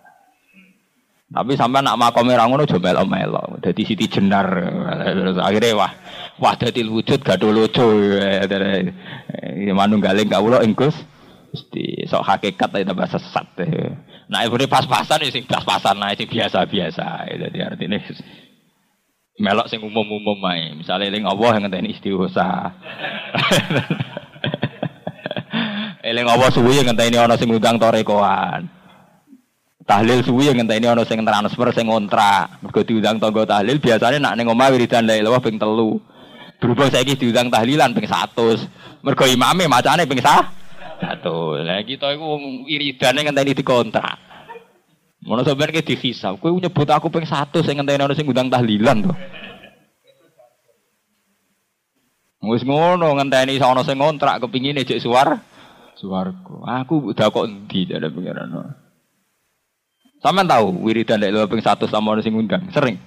[1.34, 3.58] Tapi sampai nak makome ra ngono melo-melo.
[3.64, 4.46] Dadi siti jenar.
[5.40, 5.92] Akhirnya wah
[6.36, 7.82] wah dadi wujud gado lucu.
[9.72, 10.94] Manunggaling kawula ingkus
[11.54, 13.46] Gusti sok hakikat bahasa sesat.
[14.24, 17.28] Nah, ibu pas-pasan ya sing pas-pasan nah sing biasa-biasa.
[17.28, 17.98] Jadi artinya
[19.38, 20.72] melok sing umum-umum ae.
[20.78, 22.70] Misalnya ling Allah yang ngenteni istighosah.
[26.08, 28.68] Eling Allah suwi yang ngenteni ana sing ngundang torekoan.
[29.84, 32.62] Tahlil suwi yang ngenteni ana sing transfer sing ngontrak.
[32.62, 35.98] Mergo diundang tangga tahlil biasanya nak ning omah wiridan la ilaha ping telu.
[36.62, 39.02] Berhubung saiki diundang tahlilan ping 100.
[39.02, 40.63] Mergo imame macane ping 100.
[41.00, 41.58] Satu.
[41.58, 44.18] Lah kita iku wong wiridane ngenteni dikontrak.
[45.24, 46.36] Ngono sampeyan ki dihisab.
[46.36, 49.12] Kowe nyebut aku ping 100 sing ngenteni ono sing ngundang tahlilan to.
[52.44, 55.40] Wis ngono ngenteni ono sing ngontrak kepingine jek suar
[55.96, 56.84] suwarga.
[56.84, 58.76] Aku udah kok endi jare pengiran.
[60.20, 62.68] Sampeyan tahu wiridan lek ping 100 sama ono sing ngundang?
[62.68, 63.00] Sering.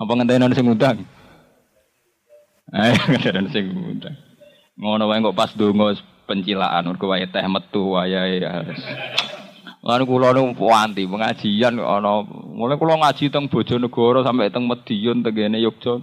[0.00, 1.04] Apa ngenteni ono sing ngundang?
[2.72, 4.16] Eh, ngenteni sing ngundang.
[4.80, 5.92] Ngono wae kok pas donga
[6.26, 8.42] pencilaan mergo wae teh metu wayahe.
[9.86, 15.22] Lan kula niku anti pengajian kok ana mulai kula ngaji teng Bojonegoro sampai teng Medion
[15.22, 16.02] tegene Yogyakarta.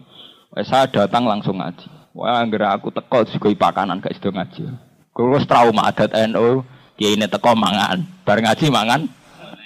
[0.56, 2.16] Wes saya datang langsung ngaji.
[2.16, 4.72] Wah anggere aku teko sugoi pakanan gak sido ngaji.
[5.12, 6.64] Kula trauma adat NU,
[6.96, 9.04] kiai ini teko mangan, bar ngaji mangan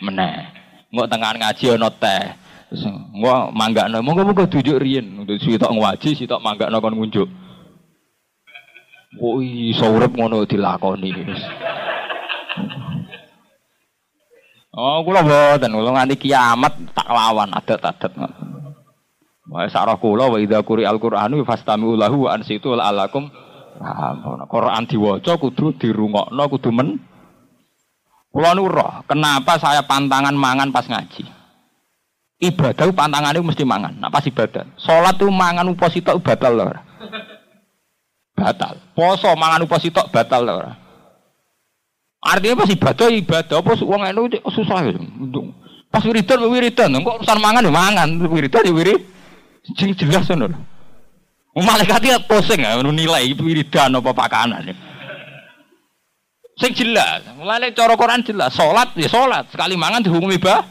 [0.02, 0.50] meneh.
[0.90, 2.24] Engko tengahan ngaji ana teh.
[2.68, 5.24] Terus engko manggakno, monggo-monggo dujuk riyen.
[5.28, 7.30] Sitok ngaji, sitok manggakno kon ngunjuk.
[9.18, 11.10] Oh iso urip ngono dilakoni.
[14.78, 18.50] Oh, kula mboten, kula nganti kiamat tak lawan adat-adat ngoten.
[19.50, 23.26] Wa sarah kula wa idza quri al-Qur'anu fastami'u lahu wa ansitu la'allakum
[24.50, 27.02] Quran diwaca kudu dirungokno kudu men
[28.28, 31.26] Kula nu roh, kenapa saya pantangan mangan pas ngaji?
[32.38, 33.98] Ibadah pantangannya mesti mangan.
[33.98, 36.70] Nah pas ibadah, sholat tuh mangan uposito batal loh
[38.38, 38.78] batal.
[38.94, 40.72] Poso mangan upositok batal ta ora?
[42.22, 44.94] Artinya pas ibadah ibadah apa wong enu susah ya.
[45.90, 49.02] Pas wiridan wiridan kok urusan mangan ya mangan, wiridan ya wirid.
[49.74, 50.62] Jeng jelas ngono.
[51.58, 54.70] Malaikat ya pusing ya nilai wiridan apa pakanan.
[54.70, 54.76] Ya.
[56.58, 60.66] Sing jelas, mulai cara Quran jelas, salat ya salat, sekali mangan dihukumi bah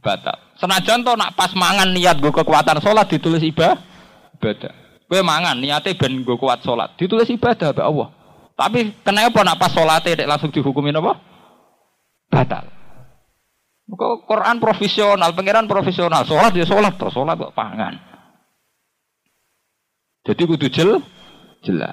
[0.00, 0.40] batal.
[0.56, 3.76] Senajan to nak pas mangan niat gue kekuatan salat ditulis ibah
[4.40, 4.81] ibadah.
[5.12, 8.08] Kowe mangan niate ben nggo kuat salat, ditulis ibadah mbek Allah.
[8.56, 11.20] Tapi kenapa nak pas salate langsung dihukumin apa?
[12.32, 12.64] Batal.
[13.92, 18.00] Kok Quran profesional, pangeran profesional, salat ya salat to, salat kok pangan.
[20.24, 21.04] Jadi kudu jel
[21.60, 21.92] jelas.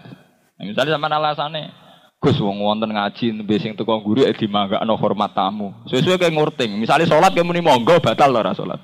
[0.55, 1.75] Nah, misalnya sama alasannya,
[2.23, 5.75] Gus wong wonten ngaji nembe sing teko guru e dimanggakno hormat tamu.
[5.91, 6.71] Sesuai kayak ngurting.
[6.79, 8.79] Misalnya salat kayak muni monggo batal ora salat.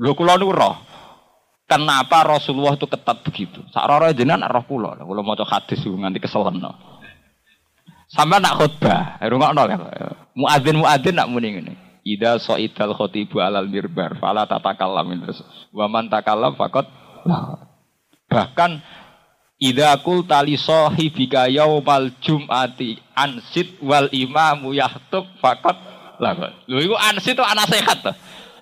[0.00, 0.76] Lho kula niku roh.
[1.68, 3.62] Kenapa Rasulullah itu ketat begitu?
[3.70, 4.96] Sak roro jenengan roh kula.
[4.96, 6.72] Kula maca hadis nganti keseleno.
[8.10, 9.78] Sama nak khutbah, rungokno ya.
[10.34, 11.72] Muadzin muadzin nak muni ngene.
[12.02, 16.88] Ida soidal khotibu alal mirbar fala tatakallam terus wa man takallam faqat
[18.24, 18.80] bahkan
[19.60, 25.76] Ida kul tali sahibika yaumal jum'ati ansit wal imamu yahtub faqat
[26.16, 26.32] lah.
[26.64, 28.16] Lho iku ansit itu anak sehat tuh.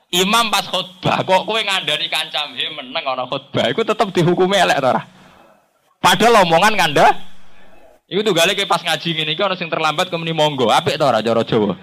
[0.08, 4.80] Imam pas khutbah kok kowe ngandani kancam he meneng ana khutbah iku tetep dihukumi elek
[4.80, 5.02] ta ora?
[6.00, 7.06] Padahal omongan nganda
[8.08, 10.72] Iku tuh gale pas ngaji ngene iki ana sing terlambat kemeni monggo.
[10.72, 11.76] Apik ta ora cara Jawa?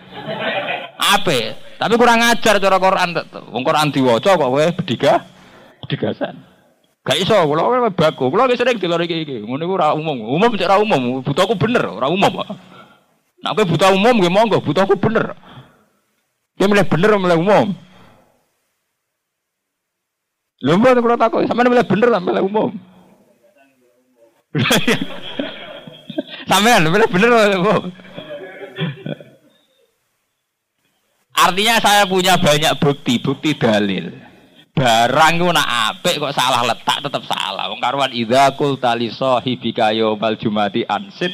[0.97, 1.77] Apik.
[1.77, 3.13] Tapi kurang ajar cara Quran.
[3.53, 5.21] Wong Quran diwaca kok kowe bediga
[5.85, 6.33] bedigasan.
[7.05, 8.33] Gak iso, kula kowe baku.
[8.33, 9.37] Kula wis sering dilor iki iki.
[9.45, 10.17] Ngono iku ora umum.
[10.17, 11.21] Umum cek ora umum.
[11.21, 12.33] Butuhku bener, ora umum.
[13.45, 15.37] Nek kowe buta umum nggih monggo, butuhku bener.
[16.57, 17.84] Dia milih bener milih umum.
[20.63, 22.71] Lho mbok kula takut, sampean milih bener ta milih umum?
[26.49, 27.83] sampean milih bener milih umum?
[31.35, 34.15] Artinya saya punya banyak bukti, bukti dalil.
[34.75, 37.71] Barang itu nak apik kok salah letak tetap salah.
[37.71, 41.31] Wong karuan idza qul tali sahibika yaumal jumati ansit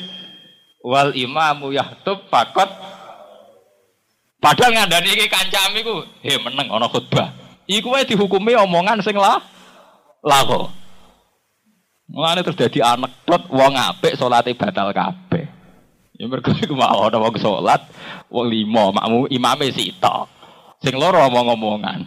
[0.81, 2.69] wal imamu yahtub fakot
[4.41, 7.29] Padahal ngandani iki kancam iku, he meneng ana khutbah.
[7.71, 9.39] Iku wae dihukumi omongan sing lah
[10.19, 10.67] lako.
[12.11, 15.47] Mulane terus dadi anekdot wong apik salate batal kabeh.
[16.19, 17.87] Ya mergo iku mau ana wong salat,
[18.27, 20.27] wong lima makmu imame sitok.
[20.83, 22.03] Sing loro omong-omongan.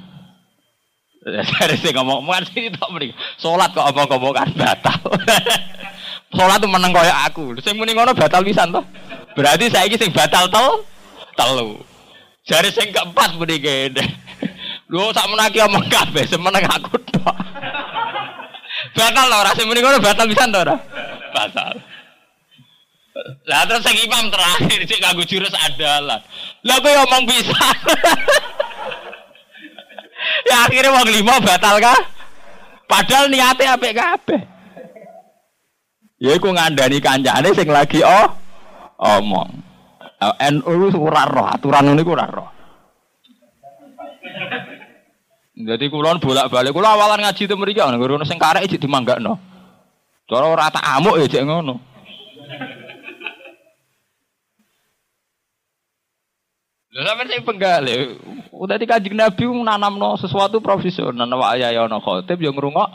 [1.24, 3.16] Dari sing ngomong-omongan sih tok mriki.
[3.40, 5.00] Salat kok omong-omongan batal.
[6.36, 7.56] Salat tuh meneng kaya aku.
[7.64, 8.84] Sing muni ngono batal pisan to.
[9.32, 10.84] Berarti saiki sing batal tel
[11.40, 11.80] telu.
[12.44, 13.56] Jari sing keempat muni
[14.94, 17.34] Lu sak menaki omong kabeh semeneng aku tok.
[18.94, 20.78] batal ora sing muni ngono batal pisan to ora?
[21.34, 21.74] Batal.
[23.50, 26.22] Lah terus sing imam terakhir cek kanggo jurus adalah.
[26.62, 27.58] Lah kowe omong bisa.
[30.54, 31.98] ya akhirnya wong lima batal kah?
[32.86, 34.40] Padahal niatnya apik kabeh.
[36.22, 38.30] Ya iku ngandani kancane sing lagi oh
[39.02, 39.58] omong.
[40.54, 42.53] NU ora roh, aturan niku ora roh.
[45.54, 49.38] Jadi kulon bolak-balik, kulon awalan ngaji itu mereka, nih guru sing karek di mangga no.
[50.26, 51.78] Cara rata amuk ya cek ngono.
[56.94, 57.94] Lalu sampai saya penggali,
[58.54, 62.90] udah di kajian Nabi nanam no sesuatu profesional, nawa ayah ya no khotib yang ngerungok,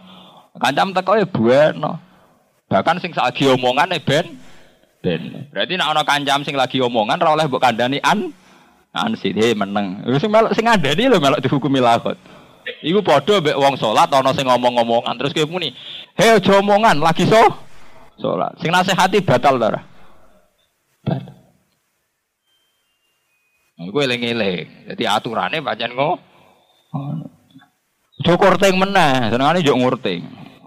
[0.59, 1.95] kancam teko ya no.
[2.67, 4.35] Bahkan sing lagi omongan ya ben,
[4.99, 5.47] ben.
[5.51, 8.31] Berarti nak ono kancam sing lagi omongan, rawleh buat kandani an,
[8.91, 10.03] an sih meneng.
[10.19, 12.19] Sing melok sing lo melok dihukumi lakot.
[12.85, 15.73] Iku padha mbek wong salat ana sing ngomong-ngomongan terus kowe muni,
[16.15, 17.41] "Hei aja omongan, lagi so
[18.19, 19.81] salat." Sing nasihati batal ta ora?
[21.05, 21.35] Batal.
[23.79, 24.91] Iku eling-eling.
[24.91, 26.19] Dadi aturane pancen ngono.
[28.19, 30.19] Aja korting meneh, senengane yo ngurting.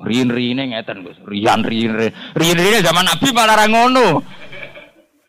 [0.02, 1.20] Rien-riene ngeten, Gus.
[1.22, 2.10] Rian-rien.
[2.34, 4.24] Rien-riene zaman Nabi malah ra ngono.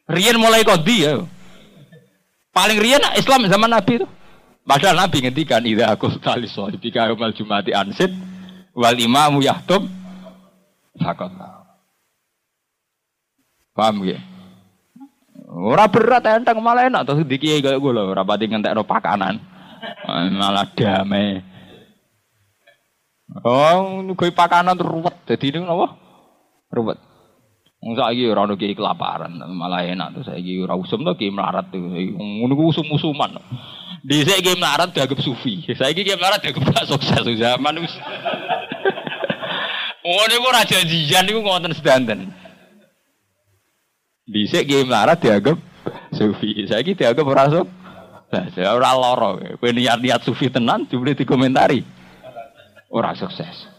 [0.10, 1.22] Rien mulai kodi ya.
[2.56, 4.08] Paling rien Islam zaman Nabi itu.
[4.64, 8.12] Padahal Nabi ngendikan idza aku tali sohibika yaumal jumati ansit
[8.72, 9.84] wal imamu yahtub
[10.96, 11.36] fakot.
[13.76, 14.24] Paham ya?
[15.52, 19.36] Ora berat enteng malah enak terus di kiai kaya gue loh, ora pati ngentekno pakanan.
[20.40, 21.44] Malah damai.
[23.44, 25.28] Oh, gue pakanan ruwet.
[25.28, 25.88] Jadi ini apa?
[26.72, 26.98] Ruwet.
[27.84, 31.68] Wong saiki ora ono kiai kelaparan, malah enak tuh saiki ora usum to kiai melarat.
[31.68, 33.36] Ngono ku usum-usuman.
[34.04, 35.64] Dhisik kiai melarat dianggap sufi.
[35.64, 37.74] Saiki kiai melarat dianggap gak sukses zaman.
[40.04, 42.36] Ngono ku ora janjian niku ngoten sedanten.
[44.28, 45.56] Dhisik kiai melarat dianggap
[46.12, 46.68] sufi.
[46.68, 48.52] Saiki dianggap ora sukses.
[48.60, 49.40] Saya ora loro.
[49.40, 51.80] Kowe niat-niat sufi tenan jebule dikomentari.
[52.92, 53.72] Ora sukses.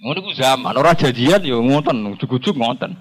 [0.00, 2.96] Ngono ku zaman ora janjian yo ngoten, ujug-ujug ngoten.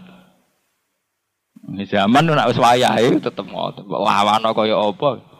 [1.71, 3.87] Ini zaman nek wis wayahe tetep ngoten.
[3.87, 5.36] Mbok lawana kaya apa?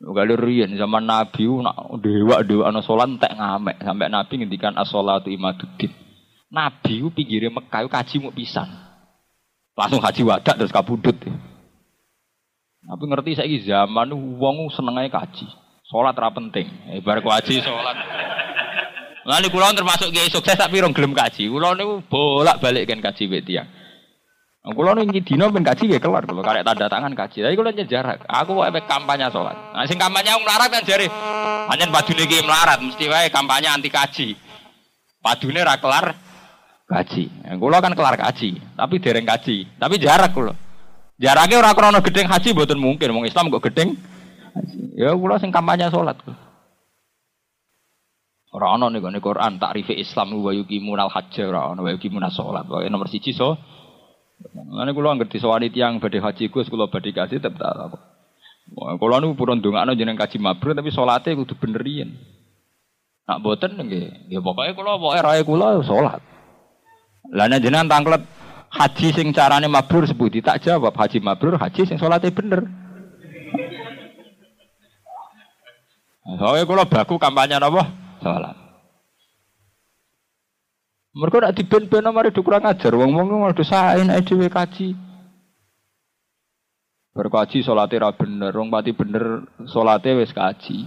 [0.00, 5.92] Kalau riyen zaman Nabi nak dewa-dewa ana salat entek ngamek sampai Nabi ngendikan as-shalatu imaduddin.
[6.48, 8.64] Nabi ku pinggire Mekah kaji mu pisan.
[9.76, 11.20] Langsung haji wadak terus kabudut.
[12.80, 14.08] Tapi ngerti saiki zaman
[14.40, 15.44] wong senengane kaji.
[15.84, 16.64] Salat ra penting.
[16.96, 17.96] Eh bar kaji salat.
[19.28, 21.52] Lalu kula termasuk kiai sukses tapi rong gelem kaji.
[21.52, 23.68] Kula niku bolak-balik kan kaji wek tiyang.
[24.60, 27.48] Nah, Kulo nih dino ben kaji ya kelar kalau karek tanda tangan kaji.
[27.48, 28.28] Tapi kulo jarak.
[28.28, 29.56] Aku kok efek kampanye sholat.
[29.72, 31.08] Nah sing kampanye melarat kan jari.
[31.72, 34.36] Hanya padune ki melarat mesti wae kampanye anti kaji.
[35.24, 36.12] Padune ra kelar
[36.84, 37.24] kaji.
[37.48, 39.80] Nah, kulo kan kelar kaji, tapi dereng kaji.
[39.80, 40.52] Tapi jarak kulo.
[41.16, 43.16] Jaraknya ora krono gedeng haji mboten mungkin.
[43.16, 43.96] Wong Islam kok gedeng.
[44.92, 46.20] Ya kulo sing kampanye sholat.
[48.52, 52.68] Ora ana ning Quran takrife Islam wa yuqimunal hajj ora ana wa yuqimunas sholat.
[52.68, 53.56] Pokoke nomor siji so
[54.40, 57.98] Mulane kula anggere disowani tiyang badhe haji Gus kula badhe kasih tetep tak apa.
[58.96, 62.16] Kula niku purun ndongakno jeneng kaji mabrur tapi salate kudu bener yen.
[63.28, 66.22] Nak boten nggih, ya pokoke kula pokoke rae kula salat.
[67.30, 68.22] Lah nek jenengan tanglet
[68.72, 72.64] haji sing carane mabrur sebuti tak jawab haji mabrur haji sing salate bener.
[76.30, 77.82] Soalnya kalau baku kampanye apa?
[78.22, 78.59] Salat.
[81.10, 84.94] Mereka nak diben-ben mari do kurang ajar wong-wong malah do sae nek dhewe kaji.
[87.10, 90.86] Berkaji salate ra bener, wong pati bener salate wis kaji.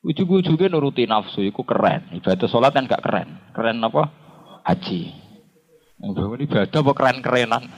[0.00, 2.08] Ujug-ujuge nuruti nafsu iku keren.
[2.16, 3.36] Ibadah salat kan gak keren.
[3.52, 4.08] Keren apa?
[4.64, 5.12] Haji.
[6.00, 7.68] Ini ibadah apa keren-kerenan?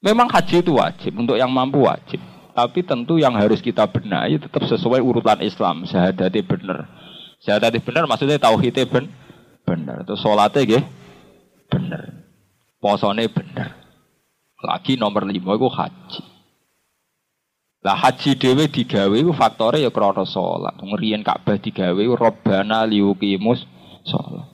[0.00, 2.24] Memang haji itu wajib untuk yang mampu wajib.
[2.56, 5.84] Tapi tentu yang harus kita benahi tetap sesuai urutan Islam.
[5.84, 6.88] Syahadati bener.
[7.44, 9.12] Syahadati bener maksudnya tauhidnya bener
[9.70, 10.02] bener.
[10.02, 10.84] Terus sholatnya gih
[11.70, 12.26] bener.
[12.82, 13.78] Posone bener.
[14.60, 16.22] Lagi nomor lima itu haji.
[17.80, 20.74] Lah haji dewe digawe itu faktornya ya krono sholat.
[20.74, 23.62] Ngerian Ka'bah digawe robbana liukimus
[24.04, 24.50] sholat.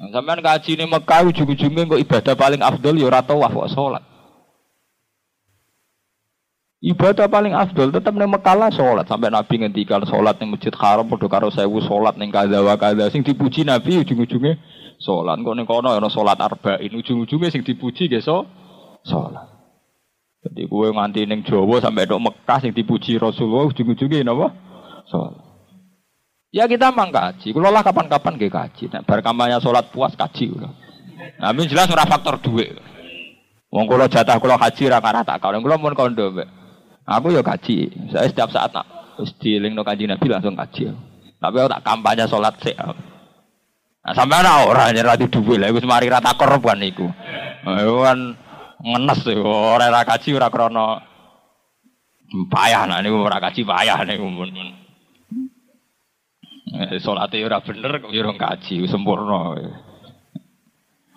[0.00, 4.00] Nah, sampean ini Mekah ujung-ujungnya kok ibadah paling afdol ya ora tawaf kok.
[6.80, 11.28] Ibadah paling afdol tetap nih Mekah sholat sampai Nabi ngendikan sholat ning Masjid Haram padha
[11.28, 14.56] karo sewu sholat ning kada wa kada sing dipuji Nabi ujung-ujungnya
[14.96, 18.48] sholat kok ning kono ana sholat arba'in ujung-ujungnya sing dipuji ge so.
[20.40, 24.48] Jadi gue nganti ning Jawa sampai dok Mekah sing dipuji Rasulullah ujung-ujungnya napa?
[25.04, 25.36] Sholat.
[26.48, 28.90] Ya kita mang kaji, kalau lah kapan-kapan gak kaji.
[28.90, 30.72] Nah, bar kampanye sholat puas kaji udah.
[31.38, 32.74] Nah, jelas ora faktor duit.
[33.70, 35.54] Wong kula jatah kula haji ra karah tak kau.
[35.54, 36.59] Kula mun kondo mbek.
[37.10, 37.90] Aku ya kaji.
[38.14, 38.86] Saya setiap saat nak
[39.18, 39.34] wis
[39.74, 40.94] no kaji Nabi langsung kaji.
[41.42, 42.76] Tapi aku tak kampanye sholat sih.
[42.78, 47.10] Nah, sampai ana ora di dhuwit lha wis mari ra takor bukan iku.
[47.66, 48.38] Iku kan
[48.80, 51.02] ngenes ora ra kaji ora krana
[52.30, 54.54] payah nah niku ora kaji payah niku mun.
[57.02, 59.58] Salate ora bener kok yo kaji sempurna.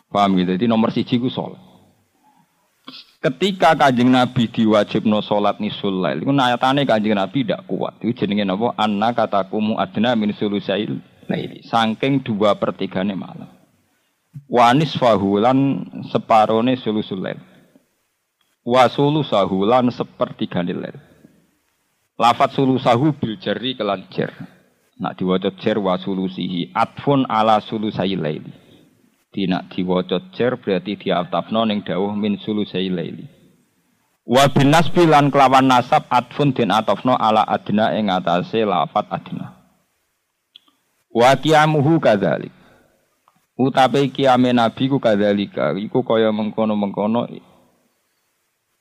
[0.09, 0.57] Paham gitu.
[0.57, 1.72] Jadi nomor siji ku sholat.
[3.23, 7.95] Ketika kanjeng Nabi diwajibno sholat nisul lail, itu nayatane kanjeng Nabi tidak kuat.
[8.03, 8.75] Itu jenenge apa?
[8.75, 10.99] Anna katakumu adna min sulusail
[11.31, 11.63] laili.
[11.63, 13.47] Saking dua pertigane malam.
[14.51, 17.39] Wanis fahulan separone sulusul lail.
[18.67, 20.99] Wa sulusahulan sepertigane lail.
[22.19, 24.03] Lafat sulusahu bil jari kelan.
[24.99, 28.62] Nak diwaca jer wa sulusihi atfun ala sulusai laili.
[29.33, 33.25] Di nak diwaca jer berarti diatafno ning dawuh min sulusai laili.
[34.29, 39.57] Wa bin lan kelawan nasab atfun den atafno ala adna ing atase lafat adna.
[41.09, 42.53] Wa qiyamuhu kadzalik.
[43.57, 47.29] Utape kiame nabi ku kadzalika iku kaya mengkono-mengkono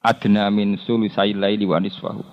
[0.01, 2.25] adna min sulusai laili wa nisfahu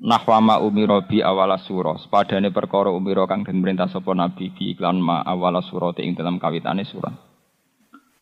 [0.00, 4.72] nahwa ma umira bi awala surah sepadane perkara umira kang den perintah sapa nabi bi
[4.74, 7.27] iklan ma awala surah ing dalam kawitane surah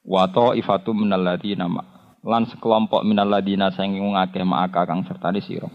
[0.06, 1.82] wa ifatu minal ladina ma
[2.22, 5.66] lan sekelompok minal ladina sing ngake maka kang sertane sira.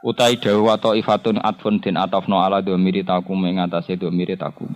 [0.00, 4.72] Utai dawu wa ifatun atfun den atafno ala domiri takum ing atase domiri takum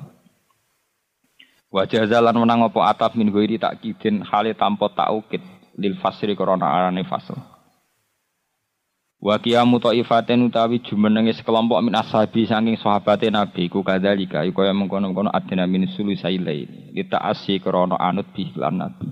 [1.75, 5.43] wa jazalan menang apa ataf min ghairi takkidin hale tanpa taukid
[5.75, 7.35] lil fasri korona arane fasl
[9.25, 14.77] Wa qiyamu taifaten utawi jumenenge sekelompok min ashabi saking sahabate Nabi ku kadzalika iku kaya
[14.77, 16.37] mengkono-kono adina min sulusai.
[16.93, 19.09] Kita asyi krana anut bi lan Nabi.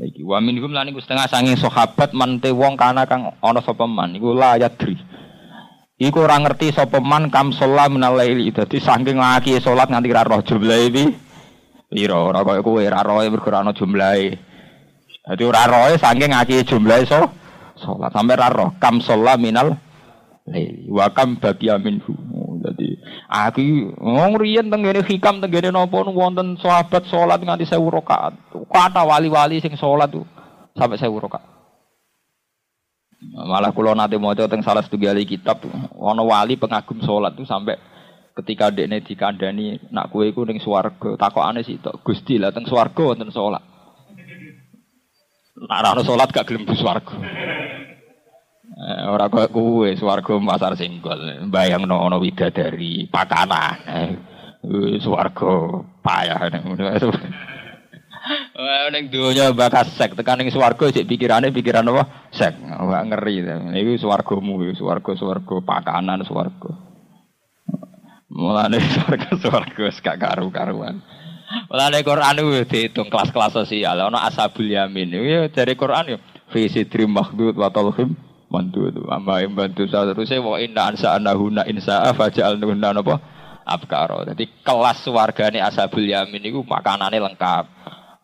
[0.00, 4.16] Iki wa minhum lan iku setengah saking sahabat mante wong kana kang ana sapa man
[4.16, 4.96] iku la yadri.
[6.00, 10.40] Iku ora ngerti sapa man kam sholat minal dadi saking laki salat nganti ra roh
[10.40, 11.04] jumlahe iki.
[11.92, 14.40] Pira ora kaya kowe ra roe mergo ana jumlahe.
[15.28, 17.39] Dadi ora roe saking ngaki jumlahe so
[17.80, 18.12] sholat.
[18.12, 19.76] Sampai raro kam sholat minal
[20.46, 22.12] laili wa kam bagiya minhu.
[22.60, 28.36] Jadi aku ngomong riyen tenggene hikam tenggene nopo wonten sahabat sholat nganti saya rakaat.
[28.68, 30.28] Kata wali-wali sing sholat tuh
[30.76, 31.48] sampai saya rakaat.
[33.20, 35.60] Malah kalau nanti mau teng salah satu gali kitab
[35.92, 37.76] ono wali pengagum sholat tuh sampai
[38.32, 41.20] ketika dekne dikandani nak kue iku ning swarga.
[41.20, 43.60] Takokane sih tok Gusti lah teng swarga wonten sholat.
[45.60, 47.12] Nak ora sholat gak gelem swarga.
[47.20, 47.59] Eh,
[48.80, 51.20] ora kok kuwe swarga pasar singgol.
[51.52, 53.76] Bayangno ana widadari pakanan.
[54.64, 56.84] Eh, swarga payah ngono.
[58.60, 62.28] Wah ning donya bakas sek tekan ning swarga cek pikirane pikiran apa?
[62.32, 62.56] Sek.
[62.60, 63.44] Wah ngeri.
[63.80, 66.72] Iku swargamu, swarga-swarga pakanan swarga.
[68.32, 71.04] Mulane swarga-swarga gak karu-karuan.
[71.68, 73.96] Mulane Quran itu dihitung kelas-kelas sosial.
[73.96, 75.12] Ana ashabul yamin.
[75.12, 76.18] Iku dari Quran yo
[76.52, 79.00] fi sidri makhdud wa talhim mantu itu.
[79.06, 83.16] Amma bantu terusnya wa inna ansa anahuna insa fajal nuna apa?
[83.64, 84.26] Abkaro.
[84.26, 87.64] Jadi kelas wargane ashabul yamin itu makanannya lengkap.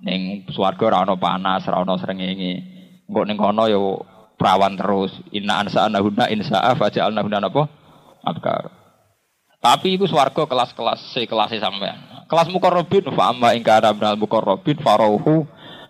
[0.02, 2.60] Neng swarga rano panas rano srengenge.
[3.06, 4.02] Engko ning kono yo
[4.34, 5.14] perawan terus.
[5.30, 7.62] Inna ansa anahuna insa fajal nuna apa?
[8.26, 8.70] Abkaro.
[9.62, 12.26] Tapi itu swarga kelas-kelas kelas sampean.
[12.26, 15.46] Kelas mukorobin fa amma ingkara minal mukorobin farauhu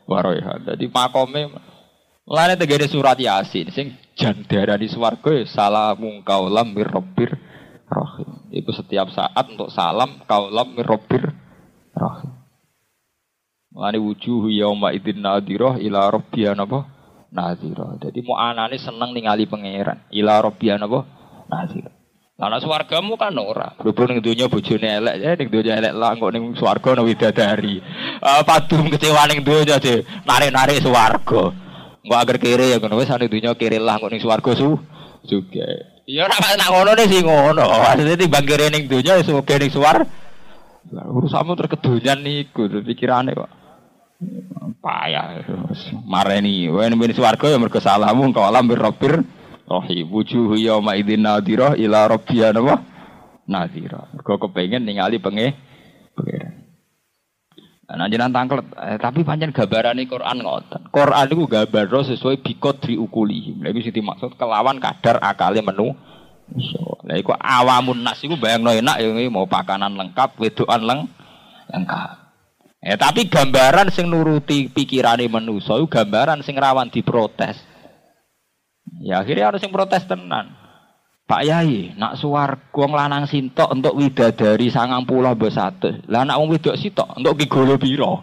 [0.06, 1.50] waroiha jadi makome
[2.26, 7.38] Mulane tegene surat Yasin sing jan darani swarga ya salamun kaulam mir rabbir
[7.86, 8.50] rahim.
[8.50, 11.30] Iku setiap saat untuk salam kaulam mir rabbir
[11.94, 12.34] rahim.
[13.70, 16.90] Mulane wujuh yauma idzin nadhirah ila rabbiya napa?
[17.30, 18.02] Nadhirah.
[18.02, 20.10] Jadi mau anane seneng ningali pangeran.
[20.10, 21.06] Ila rabbiya napa?
[21.46, 21.94] Nadhirah.
[22.36, 23.72] Lah nek swargamu kan ora.
[23.80, 27.80] Berhubung ning donya bojone elek, ya ning donya elek lah kok ning swarga ana widadari.
[28.20, 31.65] Uh, padum kecewa ning donya de narik-narik swarga.
[32.06, 34.78] Enggak agar kiri ya ngono wis ane dunya kiri lah kok ning swarga su
[35.26, 35.66] juga.
[36.06, 37.66] Ya ora nak ngono nih sih ngono.
[37.66, 40.06] Maksudnya timbang kiri ning dunya wis oke ning swar.
[40.86, 43.50] Urusanmu terkedonyan niku pikirane kok.
[44.78, 45.42] Payah.
[46.06, 49.26] Mareni, wen ben swarga ya mergo engko alam birrabir
[49.66, 52.86] rohi wujuh yauma idzin nadirah ila rabbiya napa
[53.50, 54.06] nadira.
[54.14, 55.65] Mergo kepengin ningali penge pengiran.
[57.86, 60.90] Nah, jenengan tangklet, eh, tapi pancen gambarane Quran ngoten.
[60.90, 63.54] Quran iku gambar sesuai bikodri ukuli.
[63.62, 65.94] Lha sing dimaksud kelawan kadar akale menu.
[67.06, 71.00] Lah iku awamun nas iku bayangno enak ya mau pakanan lengkap, wedokan leng
[71.70, 72.26] lengkap.
[72.82, 77.54] Eh tapi gambaran sing nuruti pikirane manusa iku gambaran sing rawan diprotes.
[78.98, 80.65] Ya akhirnya harus sing protes tenan.
[81.26, 85.90] Pak Yai, nak suwargo lanang sintok untuk widadari sangang pulau bersatu.
[86.06, 86.78] Lah nak wong wedok
[87.18, 88.22] untuk gigolo biro.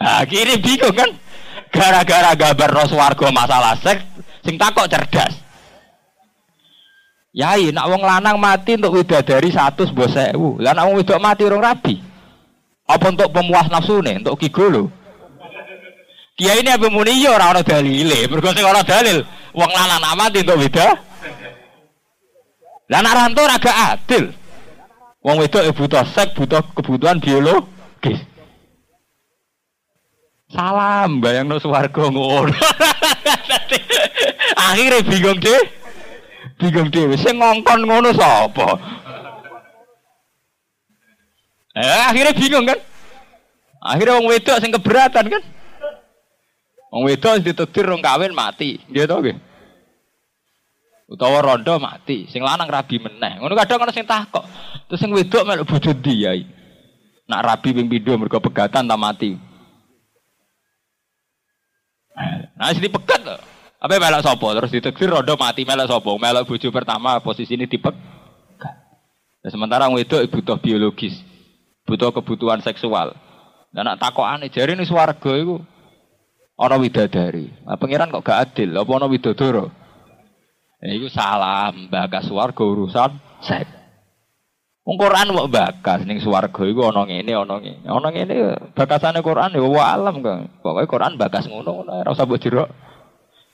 [0.00, 1.12] Nah, kiri bingung kan?
[1.68, 4.00] Gara-gara gambar no suwargo masalah seks,
[4.40, 5.36] sing takok cerdas.
[7.36, 10.56] Yai, nak wong lanang mati untuk widadari satu sebuah sewu.
[10.64, 12.00] Lah nak wong mati orang rabi.
[12.88, 14.88] Apa untuk pemuas nafsu nih, untuk gigolo?
[16.32, 18.24] Kiai ini apa muni yo ora ana dalile.
[18.24, 19.20] Mergo sing dalil,
[19.52, 21.07] wong lanang mati untuk widadari
[22.88, 24.24] lah nak rantau agak adil.
[25.20, 28.24] Wong wedok ya butuh seks, butuh kebutuhan biologis.
[30.48, 32.48] Salam, bayang no suwargo ngono.
[34.72, 35.62] Akhirnya bingung deh.
[36.56, 38.80] Bingung deh, saya ngongkon ngono sapa?
[41.78, 42.78] Eh, akhirnya bingung kan?
[43.78, 45.42] Akhirnya wong wedok sing keberatan kan?
[46.90, 49.47] Wong wedok ditetir rong kawin mati, gitu oke.
[51.08, 53.40] Utawa rondo mati, sing lanang rabi meneh.
[53.40, 54.44] Ngono kadang ana sing takok.
[54.92, 56.44] Terus sing wedok melok bojo ndi yai?
[57.24, 59.32] Nak rabi ping pindho mergo pegatan ta mati.
[62.60, 63.40] Nah, sini pegat loh.
[63.80, 64.46] Apa melok sapa?
[64.60, 66.12] Terus ditetir rondo mati melok sapa?
[66.12, 67.96] Melok bojo pertama posisi ini dipek.
[69.40, 71.24] Nah, sementara wedok butuh biologis,
[71.88, 73.16] butuh kebutuhan seksual.
[73.72, 75.56] Dan nak takokane jari ini swarga iku
[76.60, 77.48] ana widadari.
[77.64, 79.77] Nah, pangeran kok gak adil, apa ana widodoro?
[80.78, 83.78] Ya, iku salah, bagas swarga urusan seks.
[84.88, 87.84] Wong Quran mau bakas ning swarga iku ana ngene ana ngene.
[87.84, 88.34] Ana ngene
[88.72, 90.48] bakasane Quran ya wa alam kan.
[90.64, 92.68] Pokoke Quran bakas ngono ngono ora usah mbok jerok.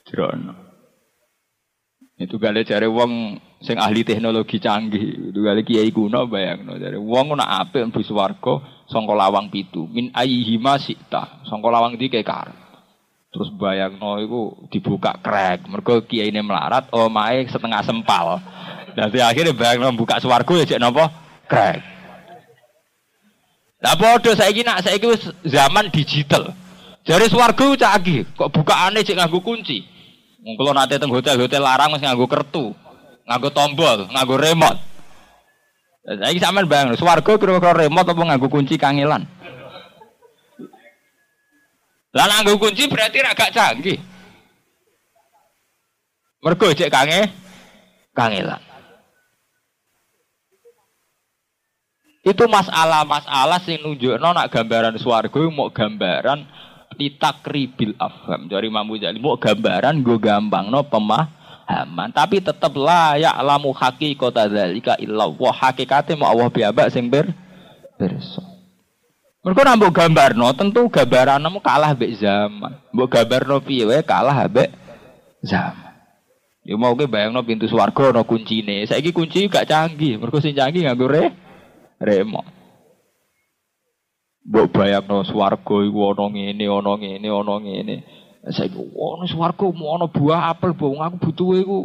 [0.07, 0.53] Jerokno.
[2.15, 5.35] Itu gale cari wong sing ahli teknologi canggih.
[5.35, 8.53] Itu gale kiai kuno bayangno cari wong nak apik mlebu swarga
[8.87, 9.91] sangka lawang pitu.
[9.91, 11.43] Min ayyihima sita.
[11.43, 12.64] Sangka lawang iki kayak
[13.35, 15.67] Terus bayangno iku dibuka krek.
[15.67, 18.39] Mergo kiyaine melarat omahe setengah sempal.
[18.95, 21.11] Nanti akhirnya bayangno buka swarga ya cek napa?
[21.51, 21.83] Krek.
[23.83, 26.55] Lah padha saiki nak saiki wis zaman digital.
[27.03, 29.83] Jare swarga canggih, kok bukaane cek nganggo kunci.
[30.55, 32.71] Kula nate teng hotel-hotel larang wis nganggo kertu,
[33.27, 34.79] nganggo tombol, nganggo remote.
[36.07, 39.27] Saiki sampean bayang, swarga kira-kira remote apa nganggo kunci kangelan?
[42.15, 43.99] Lah nganggo kunci berarti agak canggih.
[46.39, 47.27] Mergo cek kange?
[48.15, 48.63] Kangelan.
[52.23, 56.47] Itu masalah-masalah sing nunjukno nak gambaran swarga mau gambaran
[56.95, 58.47] litakribil afham.
[58.47, 62.15] Dari Imam Ghazali mau gambaran gue gampang no pemahaman.
[62.15, 63.75] Tapi tetap layak lamu
[64.15, 67.27] kota dalika illa wa hakikate mau Allah biaba sing ber
[67.99, 68.54] berso
[69.45, 74.49] mereka nambah gambar no tentu gambaran namu kalah be zaman mbok gambar no piye kalah
[74.49, 74.73] be
[75.45, 75.85] zaman
[76.65, 78.89] Ya mau ke bayang no pintu swarga no kunci nih.
[78.89, 80.17] Saya kunci gak canggih.
[80.17, 81.23] Mereka sing canggih nggak re
[82.01, 82.49] remote.
[84.49, 87.95] Mbok bayangno swarga iku ana ngene, ana ngene, ana ngene.
[88.49, 91.77] Saiki ana swarga ana buah apel, bong aku butuh iku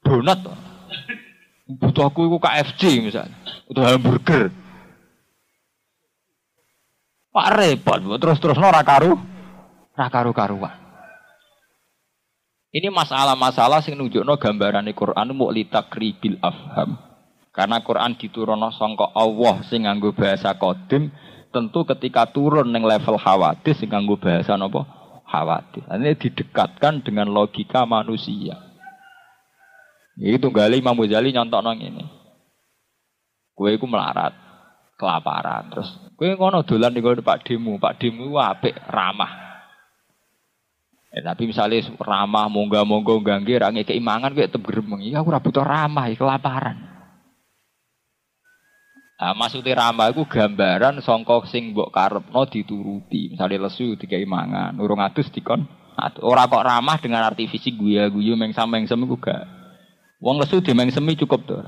[0.00, 0.40] donat.
[1.68, 3.36] Butuh aku iku KFC misalnya,
[3.68, 4.48] butuh hamburger.
[7.38, 9.14] Pak repot, terus-terus ora karu,
[9.94, 10.74] karu-karuan.
[12.74, 16.98] Ini masalah-masalah sing gambaran Quran mau litakribil afham.
[17.54, 21.14] Karena Quran diturunno sangka Allah sing nganggo bahasa kodim
[21.54, 24.82] tentu ketika turun neng level khawatir sing nganggo bahasa napa
[25.22, 25.86] khawatir.
[25.94, 28.58] Ini didekatkan dengan logika manusia.
[30.18, 32.02] Itu gali Imam Ghazali nyontok nong ini.
[33.54, 34.34] Kue iku melarat,
[34.98, 35.88] kelaparan, terus
[36.18, 39.48] kue ngono dolan di Pak Demu, Pak Demu apik ramah.
[41.08, 45.00] Eh, tapi misalnya ramah, mongga monggo ganggu, rangi keimangan, gue tetep geremeng.
[45.00, 46.76] Iya, aku butuh ramah, kelaparan.
[49.18, 53.34] Nah, maksudnya ramah itu gambaran songkok sing mbok karepno dituruti.
[53.34, 55.66] Misalnya lesu dikai mangan, urung atus dikon.
[56.22, 59.42] Ora kok ramah dengan arti fisik guya guyu mengsam mengsem iku gak.
[60.22, 61.66] Wong lesu di mengsemi cukup tuh.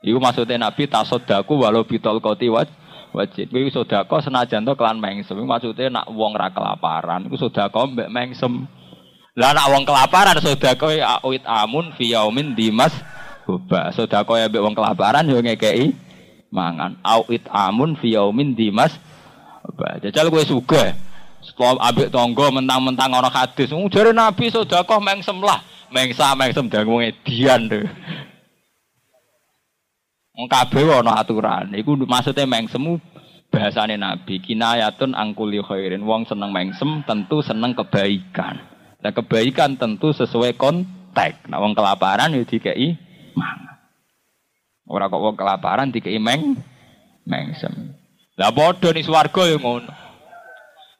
[0.00, 2.68] Iku maksudnya Nabi tasodaku walau bitol koti waj
[3.12, 3.52] wajib.
[3.52, 5.36] Iku sodako senajan to kelan mengsem.
[5.36, 7.28] Iku maksudnya nak wong ra kelaparan.
[7.28, 8.64] Iku sodako mbek mengsem.
[9.36, 12.96] Lah nak wong kelaparan sodako ya awit amun fiyaumin dimas
[13.50, 13.90] Boba.
[13.90, 15.90] Sedekah ya mbek wong kelaparan yo ngekeki
[16.54, 17.02] mangan.
[17.02, 18.94] Awit amun fi yaumin dimas.
[19.66, 19.98] Boba.
[19.98, 20.94] Jajal kowe sugih.
[21.40, 23.72] Setelah ambek tonggo mentang-mentang ana hadis.
[23.90, 25.58] Jare Nabi sedekah mengsem lah.
[25.90, 27.82] Mengsa mengsem dangu edian to.
[30.46, 31.74] Kabeh ana aturan.
[31.74, 33.02] Iku maksudnya mengsemu
[33.50, 36.06] bahasane Nabi kinayatun angkuli khairin.
[36.06, 38.62] Wong seneng mengsem tentu seneng kebaikan.
[39.00, 41.50] Dan kebaikan tentu sesuai konteks.
[41.50, 42.94] Nah wong kelaparan ya dikei
[43.34, 43.76] mangan.
[44.86, 46.56] Ora kok wong kelaparan dikei meng
[47.26, 47.96] mengsem.
[48.40, 49.92] Lah padha ning swarga ya ngono.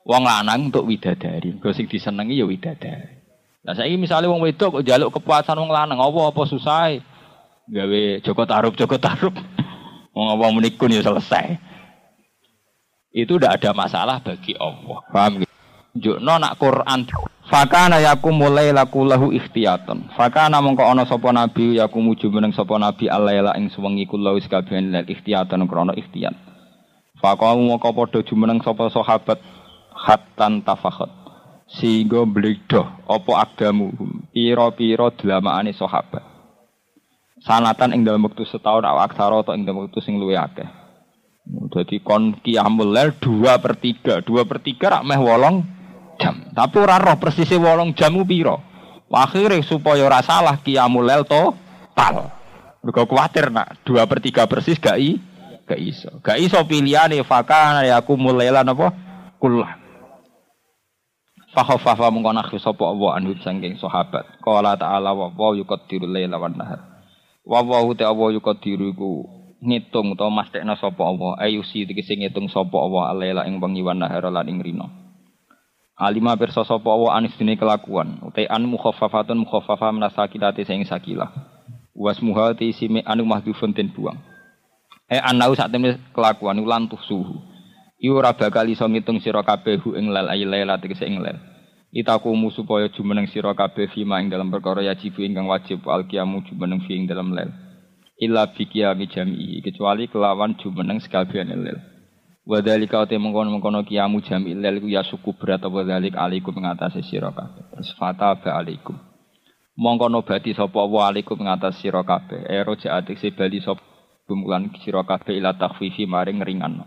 [0.01, 3.21] Wong lanang untuk widadari, kok sing disenengi ya widadari.
[3.61, 6.97] Lah saiki misale wong wedok kok njaluk kepuasan wong lanang, apa apa susah
[7.71, 9.35] gawe Joko Tarub Joko Tarub.
[10.11, 11.57] Apa menikun ya selesai.
[13.15, 14.99] Itu tidak ada masalah bagi Allah.
[15.11, 15.51] Paham gitu?
[15.91, 17.03] Jukno nak Quran
[17.51, 20.15] Fakana yaku mulai laku lahu ikhtiyatan.
[20.15, 24.47] Fakana mongko ana sapa nabi yaku muju meneng sapa nabi alaila ing suwengi kula wis
[24.47, 26.31] kabeh lek ikhtiyatan krana ikhtiyat.
[27.19, 29.43] Fakamu mongko padha jumeneng sapa sahabat
[29.91, 31.11] hatan tafakhat.
[31.67, 33.91] Sehingga bledoh apa agdamu
[34.31, 36.30] pira-pira dlamaane sahabat.
[37.41, 40.69] Sanatan ing dalam waktu setahun awak aksara atau ing dalam waktu sing luwih akeh.
[41.73, 45.65] Jadi kon kiamul lel dua per tiga, dua per tiga rak meh wolong
[46.21, 46.53] jam.
[46.53, 48.61] Tapi ora roh persisnya wolong jam piro.
[49.11, 52.31] Akhirnya supaya ora salah kiamul lel total.
[52.81, 55.19] Mergo kuatir nak dua per tiga persis gak i,
[55.67, 56.21] gak iso.
[56.23, 58.89] Gak iso pilihane fakana ya aku mulailah apa?
[59.41, 59.81] Kullah.
[61.51, 64.39] Fahofafa mengkon akhir sapa Allah anhu sangking sahabat.
[64.39, 66.90] Qala ta'ala wa wa yuqaddiru laila wan nahar.
[67.51, 69.27] Wa wa te Allah yuqaddiru iku
[69.59, 74.23] ngitung utawa mastekna sapa Allah ayusi tegese ngitung sapa Allah alaila ing wengi wan nahar
[74.31, 74.87] lan ing rino.
[75.99, 81.27] Alima pirsa sapa Allah anis dene kelakuan utai an mukhaffafatun mukhaffafa minasakilati sing sakilah.
[81.91, 84.23] Wasmuha te isime anu mahdhufun den buang.
[85.11, 87.35] Eh anau sak temne kelakuan ulan suhu.
[87.99, 91.50] Iku ora bakal iso ngitung sira kabeh ing lal aylaila tegese ing lel.
[91.91, 96.95] Itakumu supaya jumeneng sira kabeh fima ing dalam perkara yajib ingkang wajib alqiyamu jumeneng fi
[96.95, 97.51] ing dalam lel.
[98.21, 101.83] Illa bi qiyami jami'i kecuali kelawan jumeneng sekalian lel.
[102.47, 107.03] Wa dzalika te mengkono-mengkono qiyamu jami'i lel iku ya suku berat apa dzalik alaikum ngatasi
[107.03, 107.67] sira kabeh.
[107.99, 109.11] Fata ba alaikum
[109.81, 113.81] mongko nobati sapa wa alaikum ngatas sira kabeh ero jaatik si bali sapa
[114.29, 116.85] bumulan sira kabeh ila takhfifi maring ringan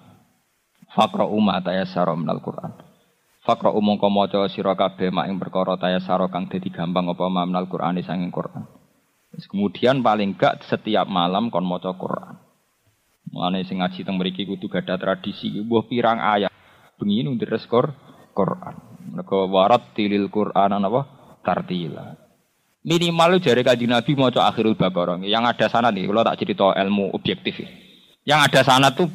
[0.94, 2.93] Fakra umma tayassara minal Qur'an
[3.44, 8.00] Fakra umongko maca sira kabeh mak ing perkara tayassara kang dadi gampang apa minal Qur'an
[8.00, 8.64] sanging Qur'an
[9.52, 12.40] kemudian paling gak setiap malam kon maca Qur'an
[13.34, 16.56] Mulane sing ngaji teng mriki kudu gadah tradisi mbuh pirang ayat
[16.96, 17.92] bengi nu skor
[18.32, 18.80] Qur'an
[19.12, 21.02] Mergo warat tilil Qur'an apa
[21.44, 22.24] tartila
[22.84, 25.24] Minimal jari kaji Nabi mau akhirul baqarah.
[25.24, 27.64] Yang ada sana nih, kalau tak cerita ilmu objektif.
[28.28, 29.08] Yang ada sana tuh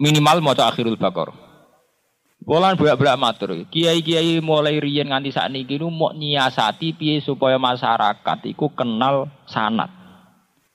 [0.00, 1.49] minimal mau akhirul baqarah.
[2.40, 3.52] Bolan bolak-bolak matur.
[3.68, 9.92] Kiai-kiai mulai riyen nganti ini nu mau nyiasati piye supaya masyarakat iku kenal sanat.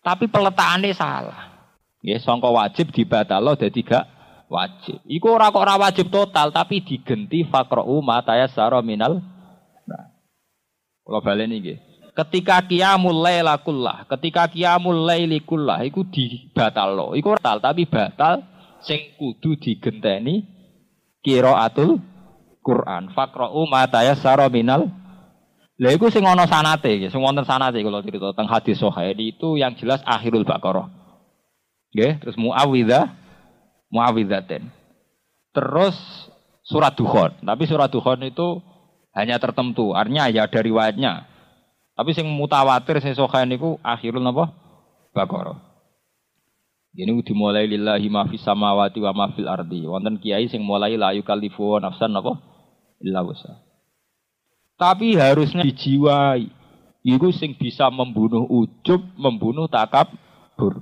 [0.06, 1.58] Tapi peletakannya salah.
[2.06, 4.06] Ya, songko wajib dibatalo jadi gak
[4.46, 5.02] wajib.
[5.10, 9.18] Iku ora kok ora wajib total tapi digenti faqra'u ma tayassara minal.
[9.90, 10.06] Nah.
[11.26, 17.14] Balen iki ketika qiyamul laila kullah, ketika qiyamul laili kullah iku dibatalno.
[17.14, 18.42] Iku batal tapi batal
[18.80, 20.55] sing kudu digenteni
[21.26, 21.98] qiraatul
[22.62, 23.10] Quran.
[23.18, 24.94] Faqra'u ma tayassara minal
[25.76, 29.76] Lah iku sing ana sanate, sing wonten sanate kula cerita teng hadis sahih itu yang
[29.76, 30.88] jelas akhirul Baqarah.
[31.92, 33.12] Nggih, terus muawwidzah
[33.92, 34.72] muawwidzatin.
[35.52, 35.96] Terus
[36.64, 37.44] surat Dukhan.
[37.44, 38.64] Tapi surat Dukhan itu
[39.12, 41.28] hanya tertentu, artinya ya dari riwayatnya.
[41.96, 44.52] Tapi sing mutawatir sing sokan niku akhirul napa?
[45.16, 45.60] Baqarah.
[46.96, 49.84] Ini dimulai lillahi ma fis samawati wa ma fil ardi.
[49.84, 52.40] Wonten kiai sing mulai la yukallifu nafsan napa?
[53.04, 53.60] Illa wusa.
[54.80, 56.48] Tapi harusnya dijiwai.
[57.06, 60.82] Iku sing bisa membunuh ujub, membunuh takabur.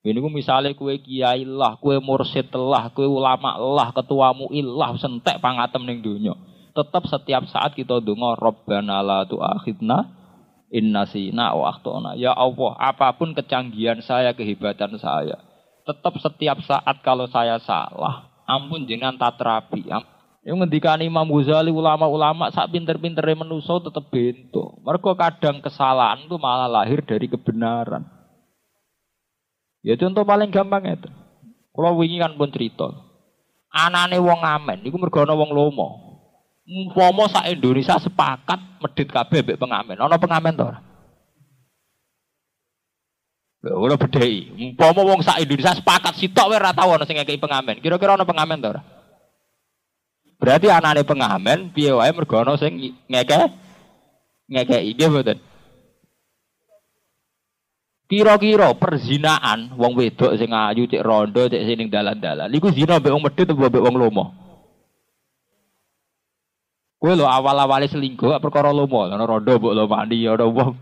[0.00, 5.84] Ini misalnya kue kiai lah, kue mursid lah, kue ulama lah, ketuamu ilah, sentek pangatem
[5.84, 6.32] ning dunia
[6.72, 10.19] tetap setiap saat kita dengar Rabbana la tu'akhidna
[10.70, 12.16] inna sina wa akhtona.
[12.16, 15.36] Ya Allah, apa pun kecanggihan saya, kehebatan saya,
[15.84, 19.90] tetap setiap saat kalau saya salah, ampun jangan tak terapi.
[20.40, 24.80] Yang ngendikan Imam Ghazali ulama-ulama sak pinter-pinter menuso tetap bento.
[24.80, 28.08] Mereka kadang kesalahan itu malah lahir dari kebenaran.
[29.84, 31.08] Ya contoh paling gampang itu.
[31.76, 32.88] Kalau wingi kan pun cerita.
[33.70, 36.09] Anane wong amen, iku mergo wong lomo.
[36.70, 39.98] Umpama sak Indonesia sepakat medit kabeh mbek pengamen.
[39.98, 40.78] Ana pengamen to ora?
[43.74, 44.54] Ora bedhei.
[44.54, 47.82] Umpama wong sak Indonesia sepakat sitok wae ora tau ana sing ngekeki pengamen.
[47.82, 48.86] Kira-kira ana pengamen to ora?
[50.38, 53.50] Berarti anane pengamen piye wae mergo ana sing ngeke
[54.46, 55.38] ngekeki nggih mboten.
[58.06, 62.46] Kira-kira perzinaan wong wedok sing ayu cek rondo cek sing dalan-dalan.
[62.54, 64.49] Iku zina mbek wong medhit apa mbek wong lomo?
[67.00, 70.76] Kue lo awal-awalnya selingkuh, perkara lomo, ana rondo mbok lo mandi, ada wong.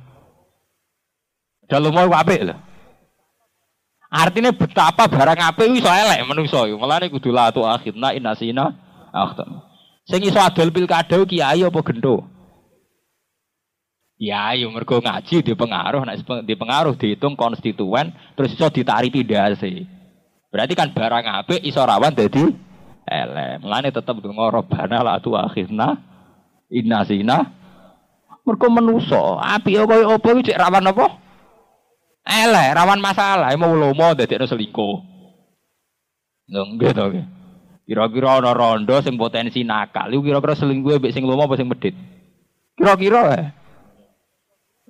[1.71, 2.57] Dan lomo iku apik lho.
[4.11, 6.75] Artinya betapa barang apik iso elek menungso iku.
[6.75, 8.75] Mulane kudu la tu akhirna inasina
[9.15, 9.63] akhtan.
[10.11, 12.27] Sing iso adol pilkada kiai apa gento?
[14.19, 19.87] Ya, yo mergo ngaji di pengaruh, nek di pengaruh dihitung konstituen, terus iso ditaripi dasi.
[20.51, 22.43] Berarti kan barang apik iso rawan dadi
[23.07, 23.63] elek.
[23.63, 26.08] Mulane tetep donga robana la tu akhirna
[26.69, 27.39] Inna zina.
[28.45, 29.37] Mereka menuso.
[29.37, 31.07] Api kaya apa iki cek rawan apa?
[32.25, 33.53] Elek, rawan masalah.
[33.57, 34.97] Mau lomo dadekno selingkuh.
[36.49, 37.27] Nggih to nggih.
[37.89, 40.13] Kira-kira ana rondo sing potensi nakal.
[40.13, 41.97] Iku kira-kira selingkuh mbek sing lomo apa sing medit?
[42.77, 43.47] Kira-kira eh.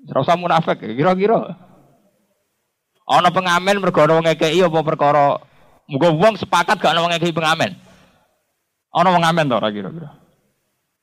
[0.08, 1.58] Ora usah munafik, kira-kira.
[3.08, 5.40] Ana pengamen mergo ana ngekeki apa perkara
[5.88, 7.72] Muga wong sepakat gak ana wong ngekeki pengamen.
[8.92, 10.10] Ana wong ngamen to kira-kira.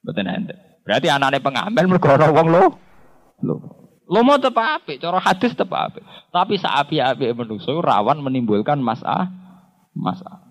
[0.06, 0.58] Mboten enten.
[0.86, 2.64] Berarti anane pengamen mergo ana wong lo.
[3.42, 3.56] Lo.
[4.06, 6.06] Lo mau tetap apik, cara hadis apik.
[6.30, 9.34] Tapi saapi-apik manusa rawan menimbulkan masalah.
[9.98, 10.46] Masalah.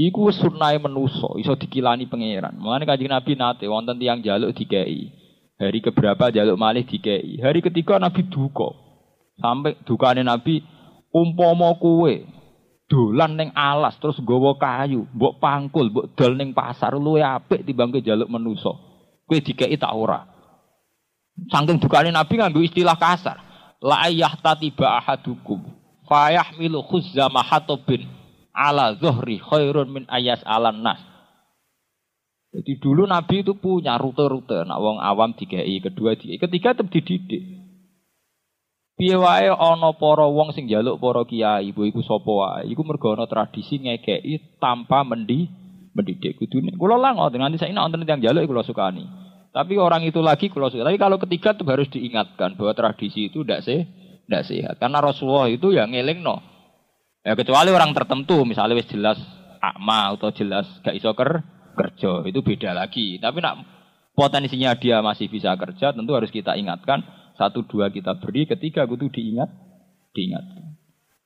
[0.00, 2.56] Iku sunai menuso, iso dikilani pangeran.
[2.56, 5.12] Mulane kanjeng Nabi nate wonten tiang jaluk dikei.
[5.60, 7.40] Hari keberapa jaluk malih dikei.
[7.40, 8.72] Hari ketiga Nabi duka.
[9.36, 10.64] Sampai dukane Nabi
[11.12, 12.24] umpama kue
[12.86, 17.94] dolan ning alas terus nggawa kayu, mbok pangkul, mbok dol ning pasar luwe apik timbang
[18.02, 18.78] jaluk menuso.
[19.26, 20.22] Kowe dikei tak ora.
[21.50, 23.42] Saking dukane Nabi nganggo istilah kasar.
[23.82, 24.08] La
[24.40, 25.60] tatiba ahadukum
[26.08, 28.08] fayahmilu khuzza mahatobin
[28.56, 31.02] ala zuhri khairun min ayas alan nas.
[32.56, 37.55] Jadi dulu Nabi itu punya rute-rute, nak wong awam dikai, kedua di, ketiga tetap dididik.
[38.96, 43.12] Piye wae ana para wong sing njaluk para kiai, ibu iku sapa wae, iku mergo
[43.12, 45.52] ana tradisi ngekeki tanpa mendi
[45.92, 46.72] mendidik kudune.
[46.80, 49.04] Kula lah ngoten nganti saiki wonten tiyang njaluk kula sukani.
[49.52, 50.84] Tapi orang itu lagi kula suka.
[50.84, 53.84] Tapi kalau ketiga itu harus diingatkan bahwa tradisi itu tidak sih,
[54.28, 54.74] tidak sehat.
[54.76, 56.40] Karena Rasulullah itu yang ngeling no.
[57.24, 59.16] Ya kecuali orang tertentu, misalnya wis jelas
[59.60, 61.40] akma atau jelas gak iso ker,
[61.72, 63.16] kerja, itu beda lagi.
[63.16, 63.64] Tapi nak
[64.12, 67.04] potensinya dia masih bisa kerja, tentu harus kita ingatkan.
[67.36, 69.52] Satu dua kita beri, ketiga itu diingat,
[70.16, 70.44] diingat.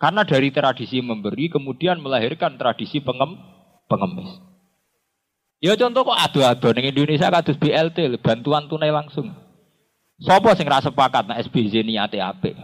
[0.01, 3.39] Karena dari tradisi memberi kemudian melahirkan tradisi pengem,
[3.87, 4.31] pengemis.
[5.61, 9.29] Ya contoh kok adu-adu ning Indonesia kados BLT bantuan tunai langsung.
[10.21, 12.57] Sopo sing rasa sepakat nek SBZ niate apik?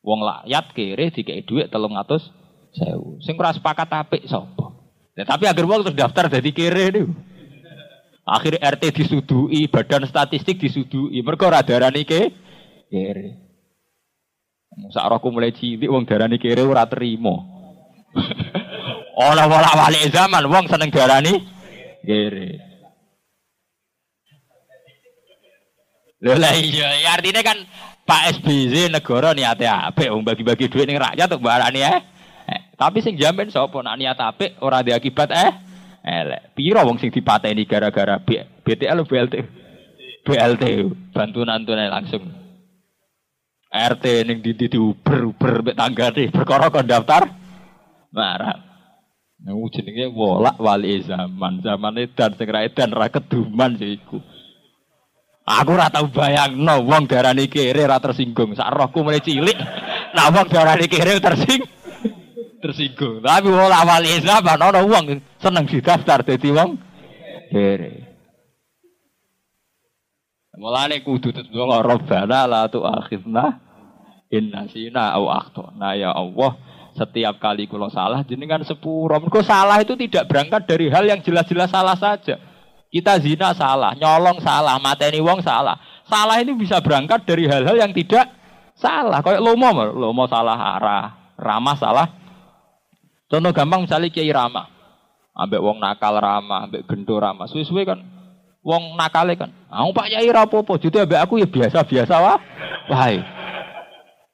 [0.00, 2.30] Wong lakyat kere dikei dhuwit 300
[2.74, 3.18] sewu.
[3.22, 4.78] Sing ora sepakat apik sapa?
[5.18, 7.12] Ya, tapi agar wong terus daftar dadi kere niku.
[8.30, 11.18] Akhir RT disudui, badan statistik disudui.
[11.26, 12.06] Mergo ora darani
[12.90, 13.38] kere.
[14.90, 17.38] Sak rohku mulai cilik wong darani kere ora terima.
[19.14, 21.38] Ora wala wali zaman wong seneng darani
[22.02, 22.50] kere.
[26.20, 27.58] Lho lah iya, ya artinya kan
[28.04, 31.98] Pak SBY negara niate apik wong bagi-bagi duit ning rakyat untuk barani eh.
[32.76, 35.50] Tapi sing jamin sapa nak niat apik ora ada akibat eh
[36.04, 36.56] elek.
[36.56, 38.18] Piro wong sing dipateni gara-gara
[38.64, 39.34] BTL BLT?
[40.24, 40.64] BLT
[41.12, 42.39] bantuan tunai langsung.
[43.70, 47.30] RT ning di di uber uber mek tanggane perkara kon daftar
[48.10, 48.58] marah.
[49.40, 51.64] Nah, jenenge wolak wali zaman.
[51.64, 54.20] Zaman edan sing ra edan ra keduman iku.
[55.48, 58.52] Aku ora tau bayangno wong darani kere ra tersinggung.
[58.52, 59.56] Sak rohku mulai cilik.
[60.12, 61.80] Nah wong darani kere tersinggung
[62.60, 63.24] tersinggung.
[63.24, 66.76] Tapi wong awal Islam ana wong seneng didaftar dadi wong
[67.48, 68.09] kere.
[70.58, 73.44] Mulane kudu tetep Rabbana la tu'akhidna
[74.34, 76.58] in nasina au akhtana ya Allah.
[76.90, 79.14] Setiap kali kula salah jenengan sepuro.
[79.22, 82.36] Mergo salah itu tidak berangkat dari hal yang jelas-jelas salah saja.
[82.90, 85.78] Kita zina salah, nyolong salah, mateni wong salah.
[86.10, 88.26] Salah ini bisa berangkat dari hal-hal yang tidak
[88.74, 89.22] salah.
[89.22, 91.06] Kayak lomo, lomo salah arah,
[91.38, 92.20] ramah salah
[93.30, 94.66] Contoh gampang misalnya Kiai Rama.
[95.38, 97.46] Ambek wong nakal Rama, ambek gendo Rama.
[97.46, 98.02] Suwe-suwe kan
[98.60, 99.50] wong nakale kan.
[99.68, 102.38] Aku Pak Kiai rapopo, jadi ambek aku ya biasa-biasa wah.
[102.88, 103.22] Wahai.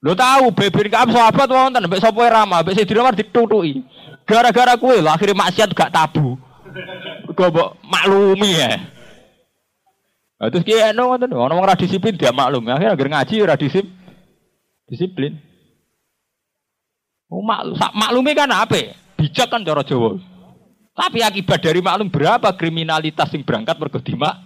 [0.02, 3.82] Lo tahu beber kamu sahabat wonten ambek sapa Rama, ambek Sayyidina Umar ditutuki.
[4.26, 6.34] Gara-gara kue lo akhirnya maksiat gak tabu.
[7.36, 7.48] Gue
[7.86, 8.80] maklumi ya.
[10.36, 12.68] Nah, terus kiai no ngoten, orang orang disiplin dia maklum.
[12.68, 15.40] Akhirnya agar ngaji ora disiplin.
[17.32, 17.66] Oh, mak,
[17.96, 18.94] maklumi kan apa?
[19.16, 20.20] Bijak kan cara Jawa.
[20.96, 24.40] Tapi akibat dari maklum berapa kriminalitas yang berangkat mergo dimak?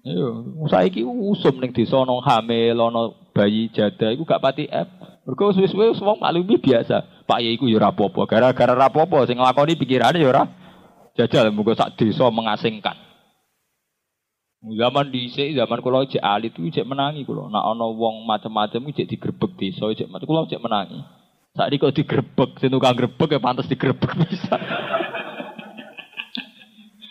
[0.00, 4.88] Yo, saiki usum ning desa ana hamil ana bayi jada iku gak pati F.
[5.28, 7.28] Mergo suwe-suwe wong maklumi biasa.
[7.28, 10.48] Pak Yai iku ya ora apa-apa, gara-gara ora apa-apa sing nglakoni pikirane ya ora
[11.20, 12.96] jajal muga sak desa mengasingkan.
[14.60, 17.52] Zaman dhisik zaman kula cek alit itu cek menangi kula.
[17.52, 21.19] Nak ana wong macam-macam cek digrebek desa macam kula cek menangi.
[21.50, 24.54] Saat kok digrebek, sing tukang grebek ya pantes digrebek bisa.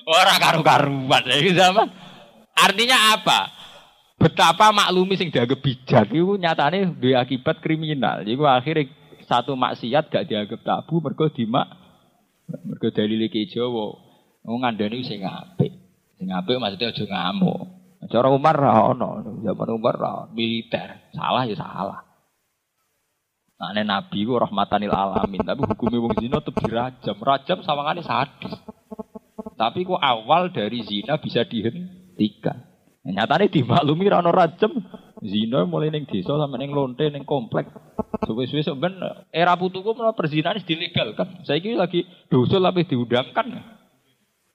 [0.10, 1.92] Ora karu-karuan iki zaman.
[2.56, 3.52] Artinya apa?
[4.20, 8.26] Betapa maklumi sing dianggap bijak itu nyatane duwe akibat kriminal.
[8.26, 8.92] Jadi akhirnya
[9.24, 11.70] satu maksiat gak dianggap tabu mergo dimak
[12.66, 13.54] mergo dalile ki.
[13.60, 15.72] Wong ngandani sing apik.
[16.18, 17.80] Sing apik maksudnya aja ngamuk.
[18.10, 21.14] Cara Umar ra ono, zaman Umar ra militer.
[21.14, 22.09] Salah ya salah.
[23.60, 27.18] Nah, Nabi ku rahmatanil alamin, tapi hukumnya wong zina tetep dirajam.
[27.20, 28.56] Rajam sawangane sadis.
[29.60, 32.56] Tapi kok awal dari zina bisa dihentikan.
[33.04, 34.72] Nah, nyatanya dimaklumi ra ono rajam,
[35.20, 37.68] Zina mulai ning desa sampe ning lonte ning komplek.
[38.24, 38.96] Suwe-suwe sok ben
[39.36, 40.64] era putuku menawa perzinahan
[41.12, 41.44] kan.
[41.44, 43.48] Saiki lagi dosa tapi diundangkan.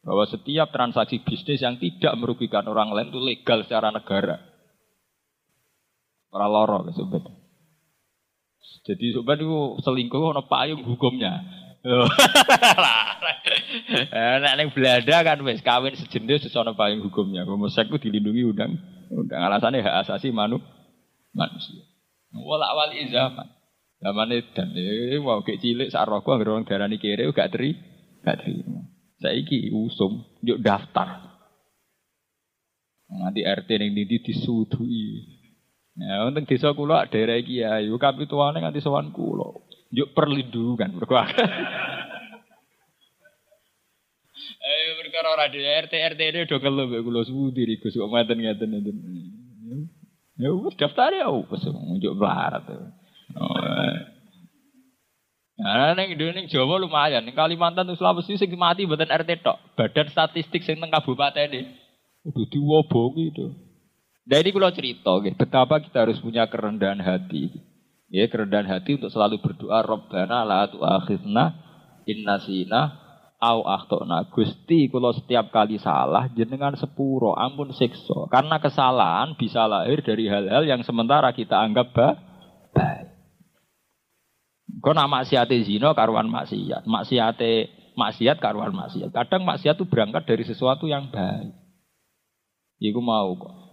[0.04, 4.40] Bahwa setiap transaksi bisnis yang tidak merugikan orang lain itu legal secara negara.
[6.32, 7.43] Para loro sobat.
[8.84, 11.40] Jadi sobat itu selingkuh ono payung hukumnya.
[13.94, 17.44] Eh, nek ning Belanda kan wis kawin sejenis wis ana payung hukumnya.
[17.44, 18.78] Homoseks ku dilindungi undang
[19.12, 20.62] undang alasannya hak asasi manu
[21.34, 21.82] manusia.
[22.32, 23.50] Wala wali zaman.
[24.00, 27.74] Zaman dan eh mau kek cilik sak rokok anggere wong darani kere gak teri
[28.22, 28.80] gak terima.
[29.18, 31.34] Saiki usum yuk daftar.
[33.10, 35.33] Nanti RT ning ndi disudui.
[35.94, 39.62] Ya, untuk desa kula daerah iki ya, kapituane nganti sowan kula.
[39.94, 41.14] Yuk perlindungan mergo
[44.64, 48.38] Eh perkara ora RT RT ini do kelo mbek kula sudi iki Gus kok ngaten
[48.42, 48.96] ngaten ngaten.
[50.40, 52.64] Ya wis daftar ya wis njuk barat.
[53.38, 53.54] Oh.
[55.54, 59.62] Nah, neng neng Jawa lumayan, neng Kalimantan tuh Sulawesi sing mati buatan RT tok.
[59.78, 61.70] Badan statistik sing teng kabupaten ini.
[62.26, 63.46] Udah diwobongi itu.
[64.24, 67.52] Dan ini kalau cerita, gitu, betapa kita harus punya kerendahan hati.
[68.08, 71.44] Ya, kerendahan hati untuk selalu berdoa, Rabbana la tu'akhidna
[72.08, 73.04] innasina
[73.36, 80.00] au akhtona Gusti kalau setiap kali salah jenengan sepuro ampun siksa karena kesalahan bisa lahir
[80.00, 83.14] dari hal-hal yang sementara kita anggap baik
[84.84, 89.16] Kau nak maksiate zino karuan maksiat, maksiate maksiat karuan maksiat.
[89.16, 91.56] Kadang maksiat itu berangkat dari sesuatu yang baik.
[92.84, 93.63] Iku mau kok.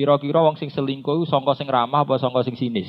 [0.00, 2.88] Kira-kira wong sing selingkuh sangka sing ramah apa sangka sing sinis?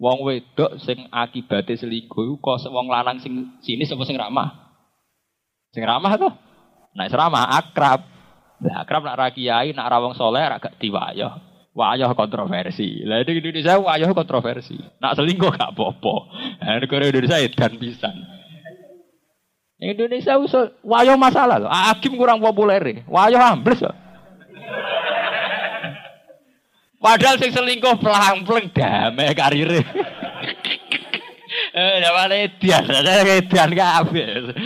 [0.00, 4.80] Wong wedok sing akibate selingkuh kok wong lanang sing sinis apa sing ramah?
[5.76, 6.32] Sing ramah tuh.
[6.96, 8.00] Nah, ramah akrab.
[8.64, 11.36] Lah akrab nak ra kiai, nak ra wong saleh ra gak diwayah.
[11.76, 13.04] Wayah kontroversi.
[13.04, 14.80] Lah di Indonesia wayah kontroversi.
[15.04, 16.14] Nak selingkuh gak apa-apa.
[16.64, 18.16] Nah, negara Indonesia dan pisan.
[19.84, 21.68] Indonesia usul wayah masalah loh.
[21.68, 23.04] Hakim kurang populer.
[23.04, 24.03] Wayah ambles loh.
[27.04, 29.84] Padahal sing selingkuh pelang-pelang damai karir.
[31.74, 34.56] Eh, mana edian, ada edian kabeh.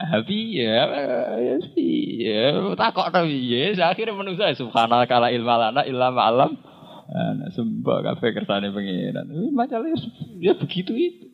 [0.00, 0.80] Tapi ya,
[1.38, 2.42] ya ya
[2.74, 5.84] takok tapi ya, akhirnya manusia subhanallah kala ilmu lana
[6.16, 6.56] alam.
[7.12, 9.28] Nah, sembah kafe kersane pengiran.
[9.52, 9.92] Masalah
[10.40, 11.26] ya begitu itu.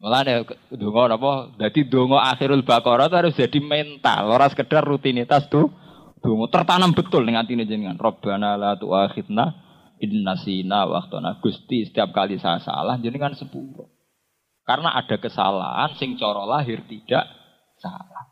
[0.00, 0.34] Malah nih
[0.80, 1.54] dongo apa?
[1.60, 5.68] Jadi dongo akhirul bakora itu harus jadi mental, orang sekedar rutinitas tuh.
[6.22, 7.98] Dongo tertanam betul dengan ini jenengan.
[7.98, 9.44] Robbana la tu'akhidna
[9.98, 11.42] inna sina waktona.
[11.42, 13.90] Gusti setiap kali saya salah jenengan sepuluh.
[14.62, 17.26] Karena ada kesalahan sing coro lahir tidak
[17.82, 18.30] salah.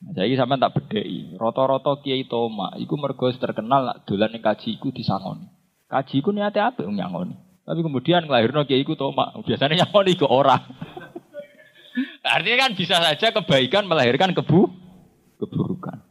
[0.00, 1.34] Nah, jadi sama tak bedai.
[1.34, 5.50] Roto-roto kiai toma, iku mergo terkenal nak dolan yang kaji iku disangoni.
[5.90, 7.34] Kaji iku niate apa yang nyangoni.
[7.66, 10.62] Tapi kemudian ngelahirno kiai iku toma, biasanya nyangoni ke orang.
[12.38, 14.70] Artinya kan bisa saja kebaikan melahirkan kebu
[15.40, 16.04] keburukan.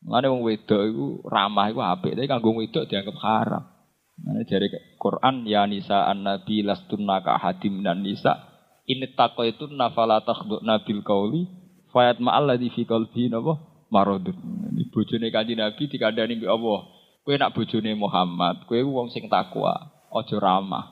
[0.00, 3.64] Mana wong wedok itu ramah itu apik, tapi kanggo wedok dianggap haram.
[4.20, 4.68] Nah, dari
[5.00, 8.50] Quran ya nisa an nabi lastunna ka hadim dan nisa
[8.90, 11.46] ini tako itu nafala takhduk nabil kauli
[11.94, 14.34] fayat ma'al ladhi fi qalbi napa marodun.
[14.74, 16.80] Ini bojone kanjeng Nabi dikandani mbek Allah.
[17.22, 19.76] Kowe nak bojone Muhammad, kowe wong sing takwa,
[20.10, 20.90] aja ramah.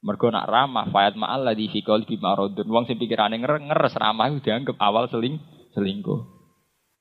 [0.00, 2.64] Mergo nak ramah fayat ma'al ladhi fi qalbi marodun.
[2.64, 5.36] Wong sing pikirane ngeres ramah itu dianggap awal seling
[5.78, 6.20] selingkuh.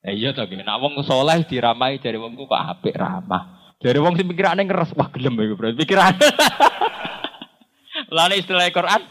[0.06, 3.74] Eh iya to, nek wong saleh diramahi dari wong kok apik ramah.
[3.82, 5.74] Dari wong sing pikirane ngeres, wah gelem iku bro.
[5.74, 6.18] Pikirane.
[8.18, 9.02] Lalu istilah Quran,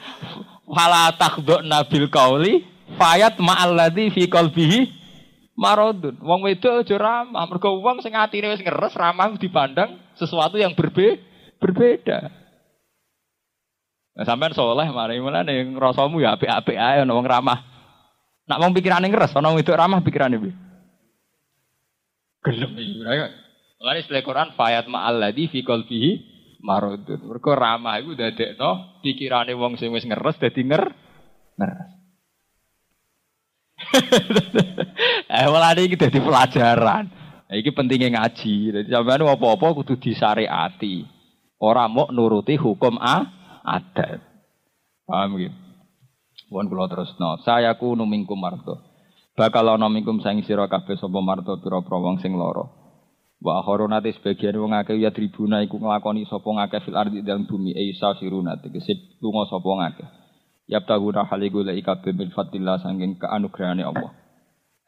[0.70, 4.80] fala takhdhu nabil qauli fayat ma'alladzi fi qalbihi
[5.58, 6.18] maradun.
[6.22, 11.18] Wong wedok aja ramah, mergo wong sing atine wis ngeres ramah dipandang sesuatu yang berbe
[11.58, 12.30] berbeda.
[14.16, 17.75] Nah, sampean soleh mari mulane ngrasamu ya apik-apik ae ana ramah.
[18.46, 20.54] Nak wong pikirane ngeres, ana wong wedok ramah pikirane piye?
[22.46, 23.02] Gelem iki.
[23.82, 26.10] Lalu istilah Quran fayat ma'alladhi fi qalbihi
[26.62, 27.26] marodun.
[27.26, 30.94] Mereka ramah itu dadekno pikirane wong sing wis ngeres dadi nger
[31.58, 31.90] ngeres.
[35.34, 37.10] eh malah iki dadi pelajaran.
[37.50, 38.54] Iki pentingnya ngaji.
[38.74, 41.06] Jadi sampean apa-apa kudu disariati.
[41.62, 43.26] Ora mau nuruti hukum a
[43.62, 44.22] adat.
[45.06, 45.65] Paham gitu?
[46.46, 47.42] Pun kula terusno.
[47.42, 48.78] Saya ku numingkum marto.
[49.36, 52.64] Bakal ana mingkum saing sira kabeh sapa marto pira-pira wong sing lara.
[53.36, 57.76] Wa akharunate sebagian wong akeh ya tribuna iku nglakoni sapa ngakeh fil ardi dalam bumi
[57.76, 60.08] isa siruna tegese lunga sapa ngakeh.
[60.72, 64.16] Yabtaguna haligu la ikabe bil fatillah sanging keanugrahane Allah.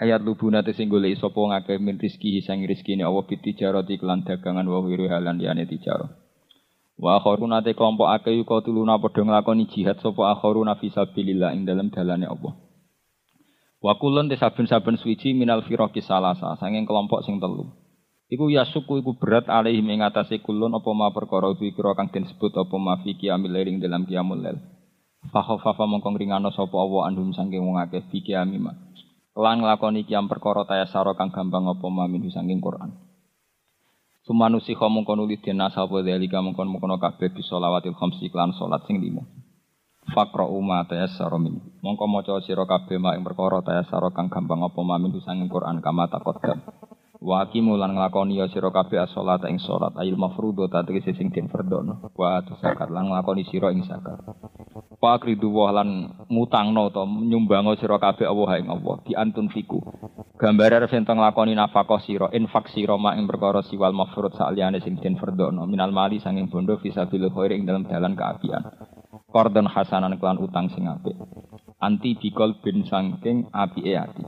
[0.01, 4.65] Ayat lubuna te sing golek sapa ngake min rizki sang rezekine Allah bitijarati kelan dagangan
[4.65, 6.28] wa wiru halan liyane tijaro.
[6.99, 11.63] Wa akharuna te kelompok akeh yuka tuluna padha nglakoni jihad sapa akharuna fi sabilillah ing
[11.63, 12.59] dalem dalane Allah.
[13.79, 17.71] Wa kulun te saben-saben suci minal firaqi salasa sanging kelompok sing telu.
[18.29, 22.11] Iku ya suku iku berat alaihi ing atase kulun apa ma perkara iki kira kang
[22.11, 24.59] den sebut apa ma fi qiyamil ing dalam qiyamul lail.
[25.31, 28.75] Fa khafafa mongkong ringano sapa Allah andum sanging wong akeh fi qiyamima.
[29.39, 33.08] lan nglakoni kiam perkara tayasara kang gampang apa mamin saking Quran.
[34.29, 39.01] Sumanusi khomong kono lidin sapa dalika mongkon mongkon kabeh bisa lawatil khamsi klan salat sing
[39.01, 39.25] lima.
[40.13, 41.57] Fakra umma tayassara min.
[41.81, 46.13] Mongko maca sira kabeh mak ing perkara tayassara kang gampang apa mamin saking Quran kama
[46.13, 46.37] takot
[47.19, 51.35] Wa aqimu lan nglakoni ya sira kabeh as-shalat ing salat ayil mafruḍo ta tegese sing
[51.35, 52.15] den fardhono.
[52.15, 54.23] Wa zakat lan nglakoni sira ing zakat.
[55.03, 59.83] Wa akridu wa lan mutangno to nyumbango sira kabeh Allah ing Allah di antun fiku.
[60.39, 64.95] Gambare arep ento nglakoni nafkah sira infak sira mak ing perkara siwal mafruḍ saliyane sing
[65.03, 68.63] den fardhono minal mali sanging bondo fisabilillah khair dalam dalan keapian.
[69.27, 71.19] Kordon hasanan klan utang sing apik.
[71.83, 74.23] Anti bikol bin sangking apike ati.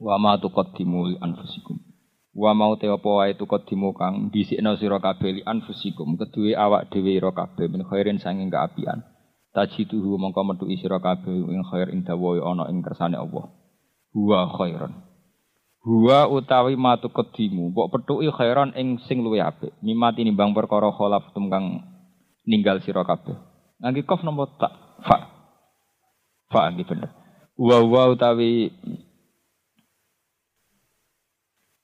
[0.00, 1.97] Wa ma tuqaddimu anfusikum.
[2.38, 3.34] Wa mau te apa wae
[3.98, 9.02] kang dhisikna sira kabeh li anfusikum keduwe awak dhewe ira kabeh min khairin sanging kaapian.
[9.50, 13.50] Tajiduhu mongko metu sira kabeh ing khair ing dawa ana ing kersane Allah.
[14.14, 15.02] Huwa khairan.
[15.82, 19.74] Huwa utawi matu kedimu, mbok pethuki khairan ing sing luwih apik.
[19.82, 21.82] Mimati nimbang perkara kholaf kang
[22.46, 23.34] ninggal sira kabeh.
[23.82, 25.26] Ngangge kof nomor tak fa.
[26.54, 27.10] Fa nggih bener.
[27.58, 28.70] Wa wa utawi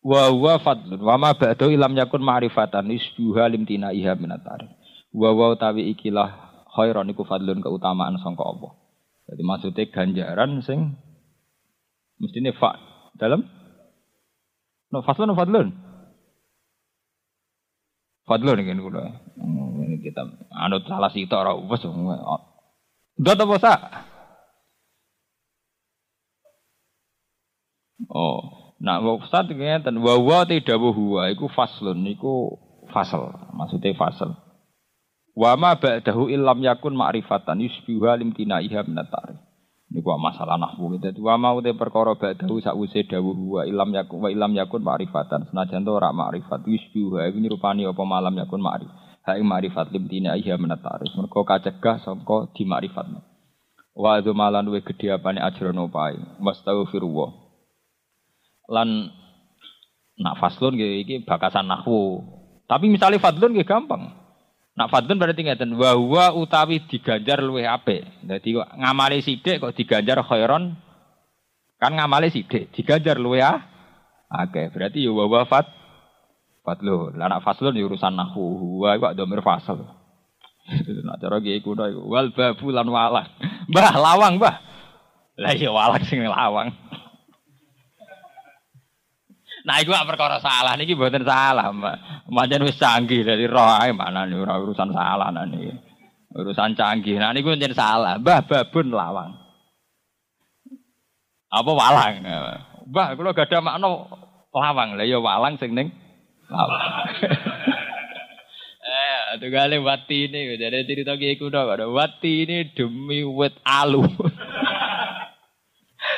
[0.04, 4.68] Wa wa fadlun wa ma ba'du ilam yakun ma'rifatan isbuha limtina iha minatar.
[5.16, 6.28] Wa wa tawi ikilah
[6.76, 8.76] khairan iku fadlun keutamaan sangka Allah.
[9.24, 11.00] Jadi maksudnya ganjaran sing
[12.20, 12.76] mestine fa
[13.16, 13.48] dalam
[14.92, 15.68] no fadlun no fadlun.
[18.28, 19.08] Fadlun iki kula.
[19.40, 20.20] Ini kita
[20.52, 21.80] anut salah sitok ora wis.
[23.14, 23.80] Dot apa sak?
[28.10, 32.60] Oh, Nah, Ustaz ngeten wa wa tidak huwa iku faslun iku
[32.92, 33.32] fasal.
[33.56, 34.36] Maksudnya fasal.
[35.32, 39.40] Wa ma ba'dahu illam yakun ma'rifatan yusbiha limtinaiha min at-ta'rif.
[39.88, 41.16] Niku masalah nahwu gitu.
[41.24, 45.48] Wa ma uti perkara ba'dahu sakwise dawuh wa illam yakun wa illam yakun ma'rifatan.
[45.48, 48.92] Senajan to ora ma'rifat yusbiha iku nyerupani apa malam yakun ma'rif.
[49.24, 51.08] Ha ing ma'rifat limtinaiha min at-ta'rif.
[51.16, 53.08] Mergo kacegah sangka di ma'rifat.
[53.96, 56.20] Wa adu malan we gedhe apane ajrono pae.
[56.36, 57.43] Wastaghfirullah
[58.68, 59.12] lan
[60.14, 62.22] nak faslun gitu iki bakasan nahwu.
[62.64, 64.14] Tapi misalnya fadlun gitu gampang.
[64.74, 68.02] Nak fadlun berarti ngeten wa huwa utawi diganjar luwih apik.
[68.24, 70.74] Dadi kok ngamali sithik kok diganjar khairon
[71.78, 73.58] kan ngamali sithik diganjar luwih ah.
[74.34, 75.68] Oke, berarti ya wa fat
[76.66, 77.14] fadlun.
[77.20, 78.82] Lah nak faslun ya urusan nahwu.
[78.82, 79.84] Wa kok domir fasal.
[81.04, 83.28] Nak cara kiye kuno iku wal babu lan walang.
[83.68, 84.56] Mbah lawang, Mbah.
[85.36, 86.72] Lah ya walang sing lawang.
[89.64, 91.96] Nah, iku perkara salah niki mboten salah, Mbak.
[92.28, 95.72] Pancen wis canggih dari roh ae mana nih urusan salah niki.
[96.36, 97.16] Urusan canggih.
[97.16, 98.20] Nah niku pancen salah.
[98.20, 99.32] Mbah babun lawang.
[101.48, 102.14] Apa walang?
[102.92, 104.04] Mbah kula gak ada makna
[104.52, 105.00] lawang.
[105.00, 105.88] Lah ya walang sing ning
[106.52, 106.84] lawang.
[108.84, 111.88] eh, tunggale wati ini jadi cerita kuno kok.
[111.88, 114.04] Wati ini demi wit alu.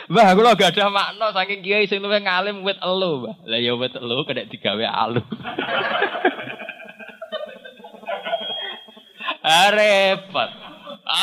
[0.06, 3.34] Mbah kula gak ada makna saking kiai sing luwih ngalim wit elu, Mbah.
[3.42, 5.18] Lah ya wit elu kena digawe alu.
[9.42, 9.70] ah.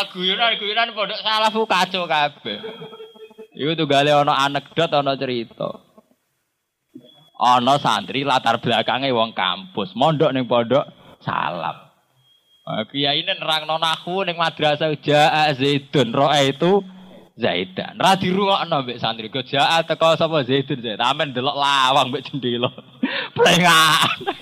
[0.04, 2.60] Aku yuran yuran pondok salahku kacau kabeh.
[3.56, 5.80] Iku tunggale ana anekdot ana cerita.
[7.40, 10.88] Ana santri latar belakangnya wong kampus, mondok ning pondok
[11.20, 11.84] salam.
[12.64, 16.80] Kiai ini nerang nonaku ning madrasah Ja'a Zaidun roa itu
[17.34, 17.98] Zaidan.
[17.98, 19.30] Ra dirungokno mbek santri.
[19.34, 21.02] Go jaat teko sapa Zaidun Zaid.
[21.02, 22.70] Amen delok lawang mbek jendela.
[23.38, 24.38] Plengaan.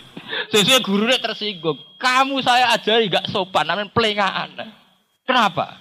[0.52, 1.80] Sesuai gurune tersinggung.
[1.96, 4.52] Kamu saya ajari gak sopan, amen plengaan.
[5.28, 5.80] Kenapa?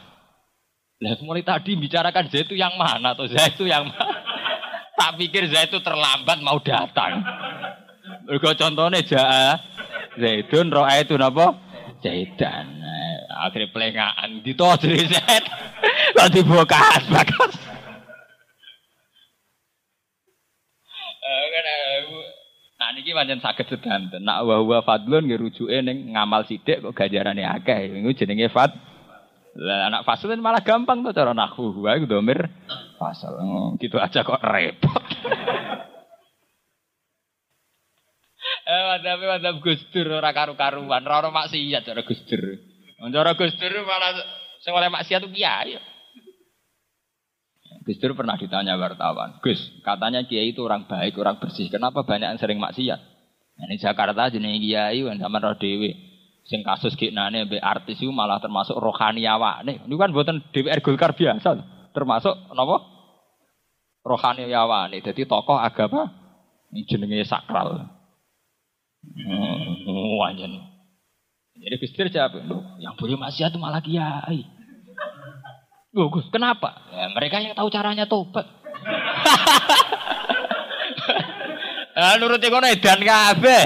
[1.01, 4.11] Lah mulai tadi bicarakan Zaid itu yang mana atau Zaid itu yang mana?
[4.99, 7.25] tak pikir Zaid itu terlambat mau datang.
[8.27, 9.59] Mergo contohnya Ja'a
[10.19, 11.57] Zaidun roa itu napa?
[12.01, 12.80] Zaidan.
[13.41, 15.45] Akhirnya pelengaan ditodri Zaid.
[16.17, 17.55] Kok dibukas bakas.
[21.31, 22.03] Eh, kan, eh,
[22.75, 24.27] nah niki pancen saged sedanten.
[24.27, 28.03] Nak wa huwa fadlun nggih rujuke ngamal sithik kok ganjarane akeh.
[28.03, 28.75] Iku jenenge fad.
[29.55, 31.87] Lah anak faslun malah gampang to cara nahwu.
[31.87, 32.51] Wa iku domir.
[32.99, 35.05] Oh, gitu aja kok repot.
[38.71, 42.70] eh, madhab madhab Gus Dur ora karu-karuan, ora maksiat cara Gus Dur.
[43.09, 44.13] Cara Gus Dur malah
[44.61, 45.81] sing oleh maksiat itu kiai.
[47.81, 51.73] Gus Dur pernah ditanya wartawan, Gus, katanya kiai itu orang baik, orang bersih.
[51.73, 53.01] Kenapa banyak yang sering maksiat?
[53.57, 55.97] Nah, ini Jakarta jenis kiai, sama roh dewi.
[56.45, 59.23] Sing kasus nane be artis itu malah termasuk rohani
[59.65, 61.57] Nih, Ini kan buatan DPR Golkar biasa,
[61.97, 62.81] termasuk nopo
[64.05, 65.01] rohani nih.
[65.01, 66.11] Jadi tokoh agama
[66.73, 67.87] ini jenenge sakral.
[69.01, 69.89] Hmm,
[70.21, 70.70] Wanjen.
[71.61, 72.41] Jadi Gus Dur jawab,
[72.81, 74.49] yang boleh maksiat itu malah kiai.
[75.93, 76.89] Loh Gus, kenapa?
[76.89, 78.49] Ya, mereka yang tahu caranya tobat.
[82.01, 83.65] Ah, nuruti kono edan kabeh.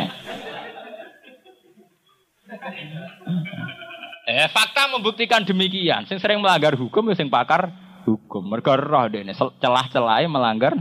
[4.25, 6.09] Eh, fakta membuktikan demikian.
[6.11, 7.71] Sing sering melanggar hukum ya sing pakar
[8.09, 8.43] hukum.
[8.49, 10.75] Mergo roh dene celah-celahe melanggar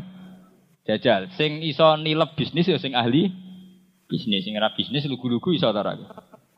[0.87, 1.29] jajal.
[1.35, 3.29] Sing iso nilep bisnis ya sing ahli
[4.09, 4.47] bisnis.
[4.47, 5.83] Sing ora bisnis lugu-lugu iso ta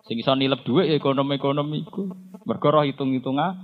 [0.06, 2.14] Sing iso nilep dhuwit ya ekonomi-ekonomi iku.
[2.46, 3.58] Mergo roh hitung-hitungan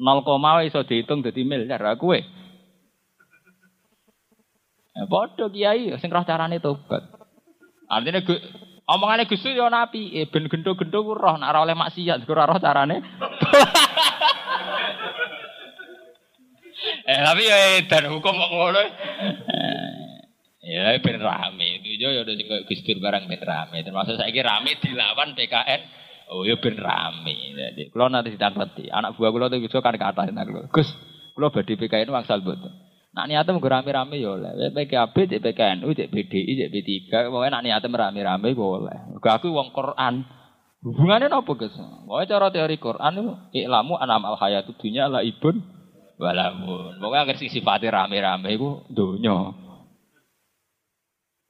[0.00, 2.20] 0, iso dihitung dadi miliar aku kowe.
[4.92, 7.04] Ya padha kiai sing roh carane tobat.
[7.92, 8.40] Artinya gue
[8.88, 12.96] omongane Gus yo napi, eh, ben gendo-gendo ku roh ora oleh maksiat, ora roh carane.
[17.12, 18.82] eh tapi ya dan hukum kok ngono.
[20.62, 21.82] Ya ben rame.
[21.82, 23.82] Itu yo yo sing Gus barang ben rame.
[23.82, 26.02] Termasuk saiki rame dilawan PKN
[26.32, 27.34] Oh ya ben rame.
[27.52, 30.88] Jadi kalau nanti ditangketi, anak buah kalau tuh bisa kan kata kalau Gus,
[31.36, 32.72] kalau badi PKN wangsal betul.
[33.12, 34.72] Nak niatnya mau rame-rame ya oleh.
[34.72, 36.88] PKB, cek PKNU, cek BDI, cek B3.
[37.28, 39.20] Pokoknya nak niatnya rame-rame boleh.
[39.20, 40.24] Aku uang Quran.
[40.80, 41.76] Hubungannya apa Gus?
[41.76, 45.60] Pokoknya cara teori Quran itu iklamu anam al hayatu dunya la ibun
[46.16, 46.96] walamun.
[46.96, 49.52] Pokoknya agar sifatnya rame-rame itu dunya.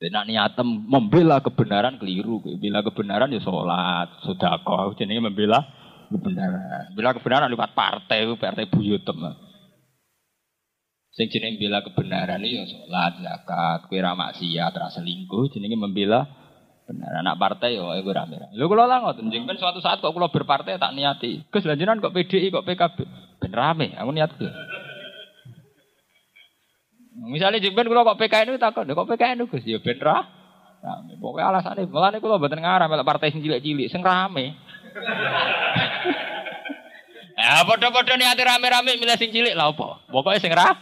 [0.03, 2.43] Nak niatem membela kebenaran keliru.
[2.43, 5.63] Membela kebenaran ya sholat, sudah kau jadi membela
[6.11, 6.91] kebenaran.
[6.91, 9.15] Membela kebenaran lewat partai, partai buyutem.
[11.15, 16.27] Sing jenenge membela kebenaran ya sholat, zakat, kira maksiat, rasa selingkuh, jenenge membela
[16.83, 17.23] benar.
[17.23, 18.43] Anak partai yo gue rame.
[18.59, 21.47] Lho kula lah ngoten, kan suatu saat kok kula berpartai tak niati.
[21.47, 22.99] Gus kok PDI kok PKB.
[23.39, 24.35] Ben rame, aku niat
[27.23, 30.27] Misalnya jemben kalau kok PKN itu takut, kok PKN itu Gus ya ben ra.
[30.83, 31.15] Rame.
[31.23, 34.59] Pokoknya alasannya, malah kalau mboten ngarah melok partai sing cilik-cilik, sing rame.
[37.43, 40.07] Ya padha-padha niate rame-rame milih sing cilik lah apa?
[40.07, 40.79] Pokoke sing ra.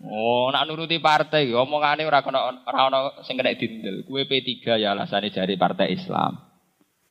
[0.00, 4.04] Oh, nak nuruti partai, omongane ora kena ora ana sing kena dindel.
[4.04, 6.40] Kuwe P3 ya alasane jari partai Islam.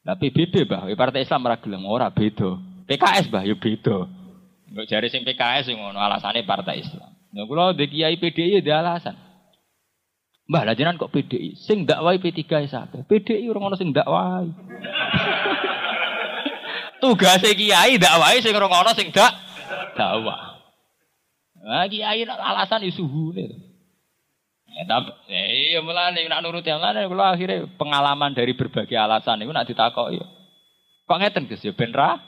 [0.05, 2.57] Tapi PBB, Bah, partai Islam ora gelem ora beda.
[2.89, 4.09] PKS, Bah, ya beda.
[4.69, 7.09] Enggak jari sing PKS sing ngono alasane partai Islam.
[7.33, 9.17] Nah kula ndek kiai PDI ya alasan.
[10.49, 11.53] Mbah lah jenengan kok PDI?
[11.57, 13.05] Sing dakwai P3 sakit.
[13.05, 14.49] PDI orang ono sing dakwai.
[17.01, 19.33] Tugas kiai dakwai sing orang ono sing dak
[19.93, 20.57] dakwah.
[21.65, 23.69] Nah kiai alasan isuhune.
[24.69, 29.41] Ya tapi eh, iya mulane nak nurut yang lain kula akhirnya pengalaman dari berbagai alasan
[29.41, 30.21] itu nak ditakoki.
[31.09, 32.21] Kok ngeten Gus ya ben ra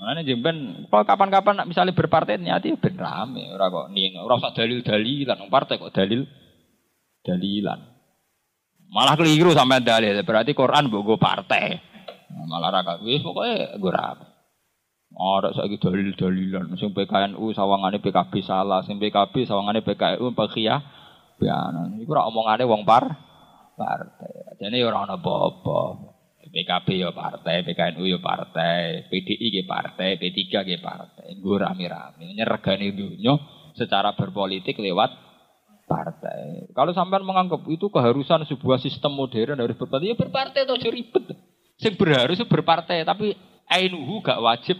[0.00, 5.44] Mana jemben, kalau kapan-kapan misalnya berpartai nyati ben rame, ora kok nih, ora usah dalil-dalilan,
[5.52, 6.24] partai kok dalil
[7.20, 7.84] dalilan.
[8.88, 11.76] Malah keliru sampai dalil, berarti Quran bogo partai.
[12.32, 14.24] Malah raka wis pokoknya gue rame.
[15.12, 20.80] Ada saya dalil-dalilan, sing PKNU sawangane PKB salah, sing PKB sawangane PKNU pakia,
[21.36, 22.00] bianan.
[22.00, 23.04] Iku ora omongane wong par
[23.76, 24.56] partai.
[24.64, 26.09] Jadi orang apa-apa.
[26.50, 31.38] PKB ya partai, PKNU ya partai, PDI ya partai, P3 ya partai.
[31.38, 32.34] Gue rame-rame.
[32.34, 33.38] Nyergani dunia
[33.78, 35.14] secara berpolitik lewat
[35.86, 36.70] partai.
[36.74, 41.24] Kalau sampean menganggap itu keharusan sebuah sistem modern harus berpartai, ya berpartai itu ribet.
[41.78, 43.34] Sing berharus berpartai, tapi
[43.70, 44.76] ainuhu gak wajib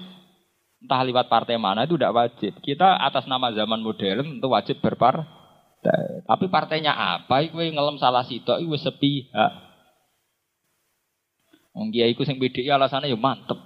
[0.81, 2.53] entah lewat partai mana itu tidak wajib.
[2.65, 6.27] Kita atas nama zaman modern itu wajib berpartai.
[6.27, 7.41] Tapi partainya apa?
[7.47, 9.70] Iku ngelem salah sitok, iku sepihak.
[11.71, 13.59] Wong kiai iku sing PDI alasane ya mantep.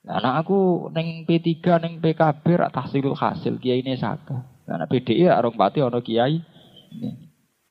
[0.00, 4.44] Nah, anak aku neng P3 neng PKB rak tahsilul hasil kiai ini saka.
[4.68, 6.40] Nah, PDI ya orang pati ono kiai.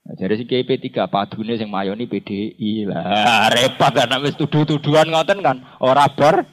[0.06, 3.50] Nah, jadi si kiai P3 padune sing mayoni PDI lah.
[3.54, 6.46] Repot kan wis tuduh-tuduhan ngoten kan ora bar.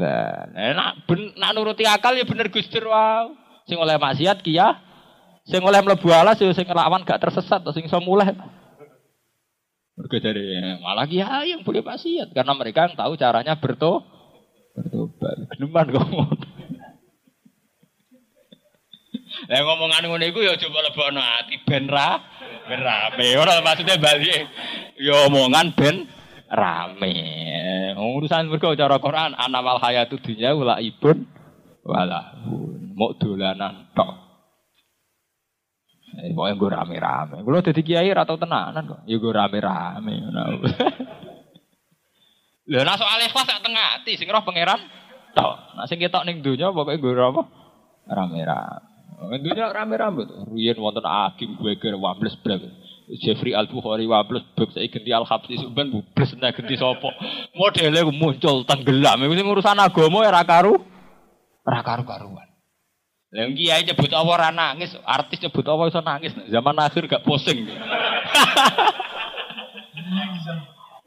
[0.00, 3.36] Nah, nak ben nak nuruti akal ya bener Gus Dur wow.
[3.68, 4.82] Sing oleh maksiat kia,
[5.44, 8.32] sing oleh mlebu alas ya sing lawan gak tersesat sing iso mulai.
[10.00, 14.00] Mereka dari malah ya yang boleh pasiat karena mereka yang tahu caranya berto
[14.72, 15.36] bertobat.
[15.52, 16.08] Geneman kok.
[19.50, 22.16] Lah ngomongan ngono iku ya coba lebokno ati ben ra
[22.64, 23.28] ben rame.
[23.36, 24.48] Ora maksudnya balik.
[24.96, 26.08] Ya omongan ben
[26.48, 27.14] rame.
[27.98, 31.28] Urusan mergo cara Quran anamal hayatu dunya wala ibun
[31.84, 32.40] wala
[32.96, 34.29] mau dolanan tok.
[36.18, 37.36] Eh, pokoknya gue rame-rame.
[37.46, 39.00] Gue jadi kiai atau tenanan kok.
[39.06, 40.14] Ya gue rame-rame.
[42.70, 44.78] Lha nek soal ikhlas sak tengah ati sing roh pangeran
[45.34, 45.54] tok.
[45.78, 47.42] Nek sing ketok ning donya pokoke gue apa?
[48.10, 49.34] Rame-rame.
[49.38, 50.50] Dunya rame-rame tuh.
[50.50, 52.62] Riyen wonten Agim Gweger Wables Blek.
[53.22, 57.10] Jeffrey Al Bukhari Wables bab saya ganti Al Habsi sampean bubles nek ganti sapa.
[57.54, 59.18] Modele muncul tenggelam.
[59.26, 60.74] Iku sing urusan agama ora karu
[61.66, 62.49] ora karu-karuan.
[63.30, 66.34] Lah kiai nyebut apa ora nangis, artis nyebut apa iso nangis.
[66.50, 67.62] Zaman akhir gak pusing.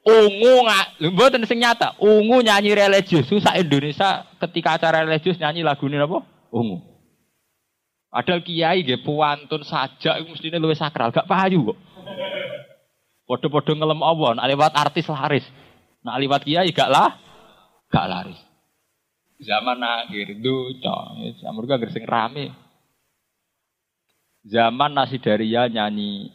[0.04, 0.86] Ungu nggak,
[1.16, 2.00] mboten sing nyata.
[2.00, 6.24] Ungu nyanyi religius, susah Indonesia ketika acara religius nyanyi lagu ini apa?
[6.52, 6.80] Ungu.
[8.08, 11.80] Padahal kiai nggih puantun saja iku mestine luwih sakral, gak payu kok.
[13.28, 14.00] Padha-padha ngelem
[14.40, 15.44] nek lewat artis laris.
[16.04, 17.20] Nek lewat kiai gak lah,
[17.92, 18.40] gak laris.
[19.44, 22.56] Zaman akhir duca, zaman gak sing rame.
[24.48, 26.32] Zaman nasi daria nyanyi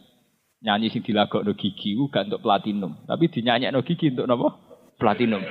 [0.61, 4.49] nyanyi sing dilagokno gigi ku gak untuk platinum, tapi no gigi untuk napa?
[5.01, 5.41] Platinum.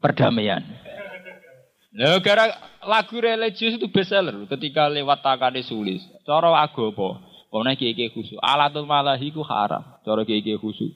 [0.00, 0.60] Perdamaian.
[1.96, 2.52] Nah, gara
[2.84, 6.04] lagu religius itu bestseller ketika lewat takane sulis.
[6.28, 8.36] Cara agama, pokoknya kiai khusus.
[8.44, 9.80] Alatul malahi ku haram.
[10.04, 10.92] Cara kiai khusus.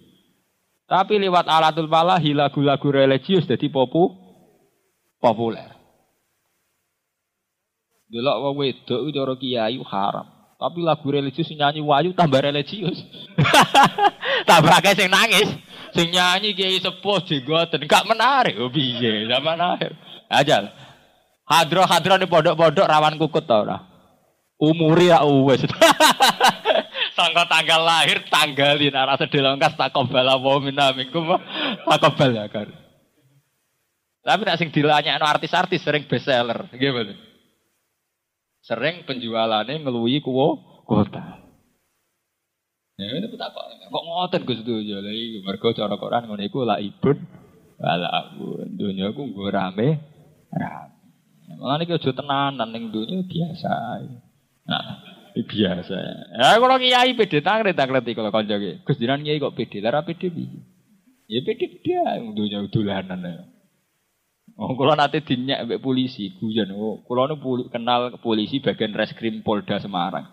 [0.84, 4.29] Tapi lewat alatul malahi lagu-lagu religius jadi popu
[5.20, 5.70] populer.
[8.10, 10.26] Delok wong wedok cara kiai haram.
[10.60, 12.98] Tapi lagu religius nyanyi wayu tambah religius.
[14.50, 15.48] tambah akeh sing nangis.
[15.94, 18.58] Sing nyanyi kiai sepuh jenggoten gak menarik.
[18.58, 19.94] Oh piye zaman akhir.
[20.26, 20.68] Ajal.
[21.46, 23.78] Hadro-hadro di pondok-pondok rawan kukut tau ora?
[24.60, 25.64] Umuri ya wis.
[27.16, 31.26] Sangka tanggal lahir tanggalin arah sedelongkas takobala wa minna minkum
[31.88, 32.68] takobal ya kan.
[34.20, 37.16] Tapi nak sing dilanyakno artis-artis sering bestseller, gimana?
[38.60, 41.40] Sering penjualannya ngeluhi kuwo kota.
[43.00, 46.76] Ya itu tak kok ngoten Gus Dunya lha iki mergo cara Quran ngono iku la
[46.76, 47.16] ibun
[47.80, 48.76] wala abun.
[48.76, 49.96] Dunya ku nggo rame
[50.52, 50.96] rame.
[51.56, 54.04] Mulane iki aja tenanan ning dunya biasa.
[54.68, 55.00] Nah,
[55.32, 55.96] biasa.
[56.36, 58.84] Ya kalau kiai tangre tak ngerti kalau kanca iki.
[58.84, 60.60] Gus Dinan kiai kok pede, lara pede piye?
[61.24, 63.48] Ya dia dunya dolanan ya.
[64.60, 66.76] Oh, kalau nanti dinyak mbek polisi, guyon.
[66.76, 67.40] Oh, kalau nu
[67.72, 70.28] kenal polisi bagian reskrim Polda Semarang.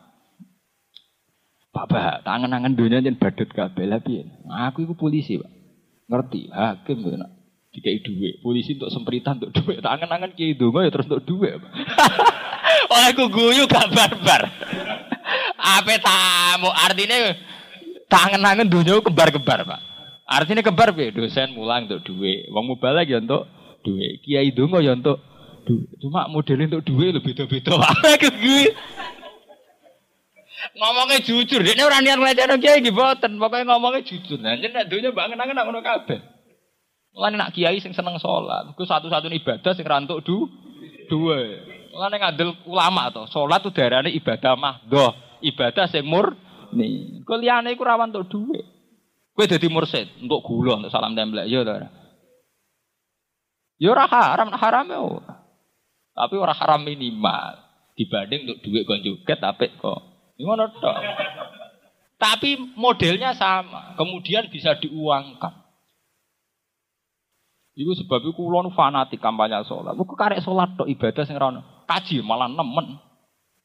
[1.71, 4.27] Bapak, tangan-tangan dunia jen badut kabeh lah piye?
[4.67, 5.51] Aku itu polisi, Pak.
[6.11, 7.31] Ngerti, hakim gitu nak.
[7.71, 11.55] Dikai duit, polisi untuk sempritan untuk duit, tangan-tangan kiai dongo ya terus untuk duit.
[12.91, 14.41] oh, aku guyu gak barbar.
[15.79, 16.67] Apa tamu?
[16.67, 17.31] Artinya
[18.11, 19.81] tangan-tangan dunia kembar-kembar, Pak.
[20.27, 21.15] Artinya kembar piye?
[21.15, 23.47] Dosen mulang untuk duit, wong mubalak ya untuk
[23.87, 24.19] duit.
[24.27, 25.23] Kiai dongo ya untuk
[25.63, 25.87] duit.
[26.03, 27.79] Cuma modelnya untuk duit lebih beda-beda.
[27.95, 28.75] Apa gue?
[30.77, 34.37] ngomongnya jujur, dia orang niat ngelecehno kiai iki boten, pokoknya ngomongnya jujur.
[34.41, 36.19] Nah, nek dunya bangen-angen ngono kabeh.
[37.17, 40.45] Mulane nak kiai sing seneng sholat, ku satu-satunya ibadah sing rantuk du
[41.09, 41.65] dua.
[41.93, 47.25] Mulane ngandel ulama to, sholat tuh darahnya ibadah mahdoh, ibadah sing murni.
[47.25, 48.65] Ku liyane iku rawan untuk duit.
[49.33, 51.73] Kowe dadi mursid, untuk gula, untuk salam templek, ya to.
[53.77, 55.01] Ya ora haram, haram ya.
[56.17, 57.61] Tapi ora haram minimal
[57.93, 60.01] dibanding untuk duit kon joget tapi kok.
[60.37, 60.97] Ngono tok.
[62.17, 65.53] Tapi modelnya sama, kemudian bisa diuangkan.
[67.77, 69.93] Iku sebab itu kulo fanatik kampanye sholat.
[69.93, 71.85] Kok karek sholat tok ibadah sing rono.
[71.85, 72.97] Kaji malah nemen.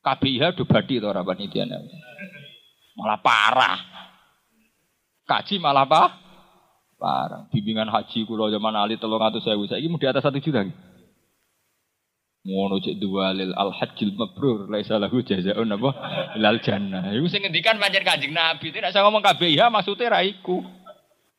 [0.05, 1.81] KBIH do badi to ora panitiane.
[3.01, 3.81] Malah parah.
[5.25, 6.22] Kaji malah apa?
[7.03, 10.63] Parang bimbingan haji kulo zaman Ali telung atau saya Saiki mau di atas satu juta.
[12.47, 15.91] Ngono cek dua lil al hajjil mabrur laisa lahu jazaun apa
[16.39, 17.11] lal jannah.
[17.11, 18.71] Iku sing ngendikan pancen Kanjeng Nabi.
[18.71, 20.63] Tidak saya ngomong KBIH maksudnya ra iku.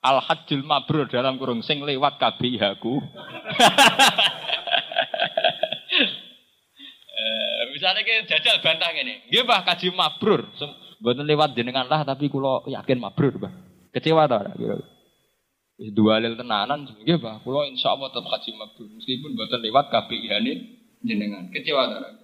[0.04, 3.00] Al hajjil mabrur dalam kurung sing lewat KBIH ku.
[7.14, 10.50] Eh, misalnya ke jajal bantah ini, nggih Pak kaji mabrur,
[11.00, 13.54] mboten lewat jenengan lah tapi kulo yakin mabrur, Pak.
[13.96, 14.52] Kecewa ta ora
[15.80, 17.42] dua lil tenanan nggih Pak.
[17.42, 20.34] Kula insyaallah tetep kaji mabrur meskipun mboten lewat KPIH
[21.02, 21.50] jenengan.
[21.50, 22.24] Kecewa ta?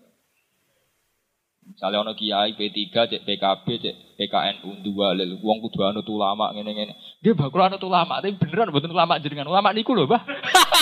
[1.69, 7.21] Misalnya ono kiai P3, cek PKB, cek PKNU dua lil wong kudu anut ulama ngene-ngene.
[7.21, 9.45] Nggih Pak, kula anut ulama, tapi beneran mboten ulama jenengan.
[9.45, 10.21] Ulama niku lho, Pak.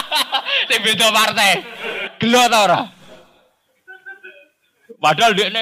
[0.71, 1.51] Sing beda partai.
[2.23, 2.79] Gelo ta ora?
[4.97, 5.61] Padahal dia ini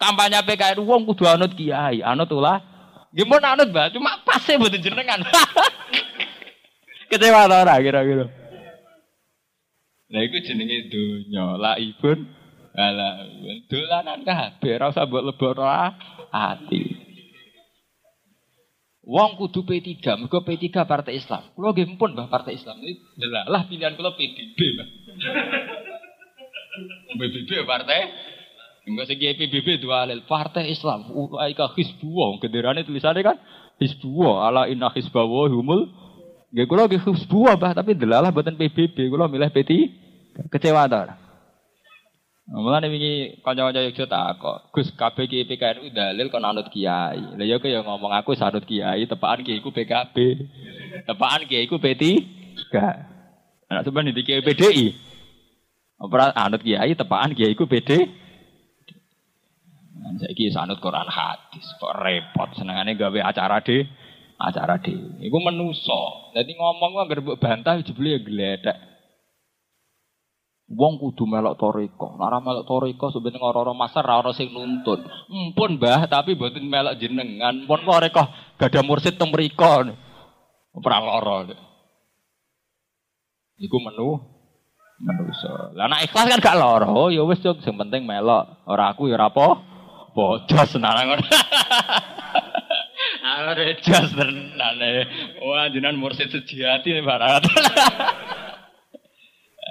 [0.00, 2.58] kampanye PKR uang kudu anut kiai, anut ulah.
[3.12, 3.92] Gimana anut mbak?
[3.92, 5.20] Cuma pasnya buat jenengan.
[7.12, 8.24] Kecewa tau ora kira-kira.
[10.08, 12.24] Nah itu jenenge dunya, la ibun
[12.72, 13.28] ala
[13.68, 15.68] dolanan kabeh ora usah mbok lebokno
[16.32, 16.80] ati.
[19.02, 21.52] Wong kudu P3, mergo P3 Partai Islam.
[21.58, 22.78] Kulo nggih pun Mbah Partai Islam.
[23.18, 24.88] Delalah pilihan kula PBB, Mbah.
[27.18, 28.00] PBB partai
[28.82, 31.06] Enggak segi PBB dua alil partai Islam.
[31.14, 32.42] Ulaika hizbullah.
[32.42, 33.36] Genderane tulisannya kan
[33.78, 35.86] hizbullah ala inna hizbawa humul.
[36.52, 39.08] Nggih kula nggih hizbullah bah tapi delalah buatan PBB.
[39.08, 39.70] Kula milih PT
[40.52, 41.16] kecewa ta.
[42.52, 44.58] Mulane wingi kanca-kanca Yogyo tak kok.
[44.76, 47.38] Gus kabeh ki PKNU dalil kon anut kiai.
[47.38, 50.16] Lah ya kaya ngomong aku sanut kiai, tepakan kiai ku PKB.
[51.08, 52.02] Tepakan kiai ku P3.
[52.68, 52.96] Enggak.
[53.72, 54.86] Anak sebenarnya di kiai PDI.
[55.96, 58.20] Apa anut kiai tepakan kiai ku PD.
[60.36, 63.86] Kira sanut Quran hadis kok repot senengane gawe acara de
[64.42, 64.94] acara de.
[65.22, 66.32] Iku menuso.
[66.34, 68.78] Jadi ngomong kok gerbek bantah jebule ya gledek.
[70.72, 72.16] Wong kudu melok toriko.
[72.16, 75.04] Nek ora melok toriko sebenarnya ora-ora masar ora sing nuntun.
[75.28, 77.68] Empun Mbah, tapi mboten melok jenengan.
[77.68, 78.24] Pun toriko
[78.56, 79.30] ada mursid teng.
[79.32, 81.52] Ora lara.
[83.60, 84.16] Iku menu
[85.02, 85.76] menuso.
[85.76, 86.88] Lah nek ikhlas kan gak lara.
[86.88, 88.64] Oh ya wis sing penting melok.
[88.64, 89.46] Ora aku ya ora apa.
[90.12, 91.16] Bocah senarang
[93.42, 93.58] ngono.
[93.58, 94.80] Are jas tenan.
[95.42, 97.42] Wah jenengan mursid sejati barat.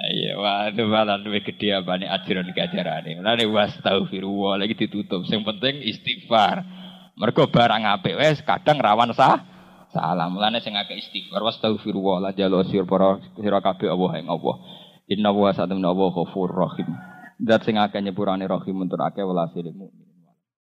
[0.02, 3.22] Iya, waduh malah luwih gede apa nih ajaran kajarane.
[3.22, 5.22] Mulane wastagfirullah lagi ditutup.
[5.30, 6.66] Yang penting istighfar.
[7.14, 9.38] Mergo barang apik wes kadang rawan sah.
[9.94, 10.26] Salah.
[10.26, 14.56] Mulane sing akeh istighfar wastagfirullah la jalo sir para sira kabeh Allah ing Allah.
[15.06, 16.88] Inna wa sa'atamna wa ghafur rahim.
[17.38, 20.01] Dat sing akeh nyepurane rahim untuk akeh welasile mukmin.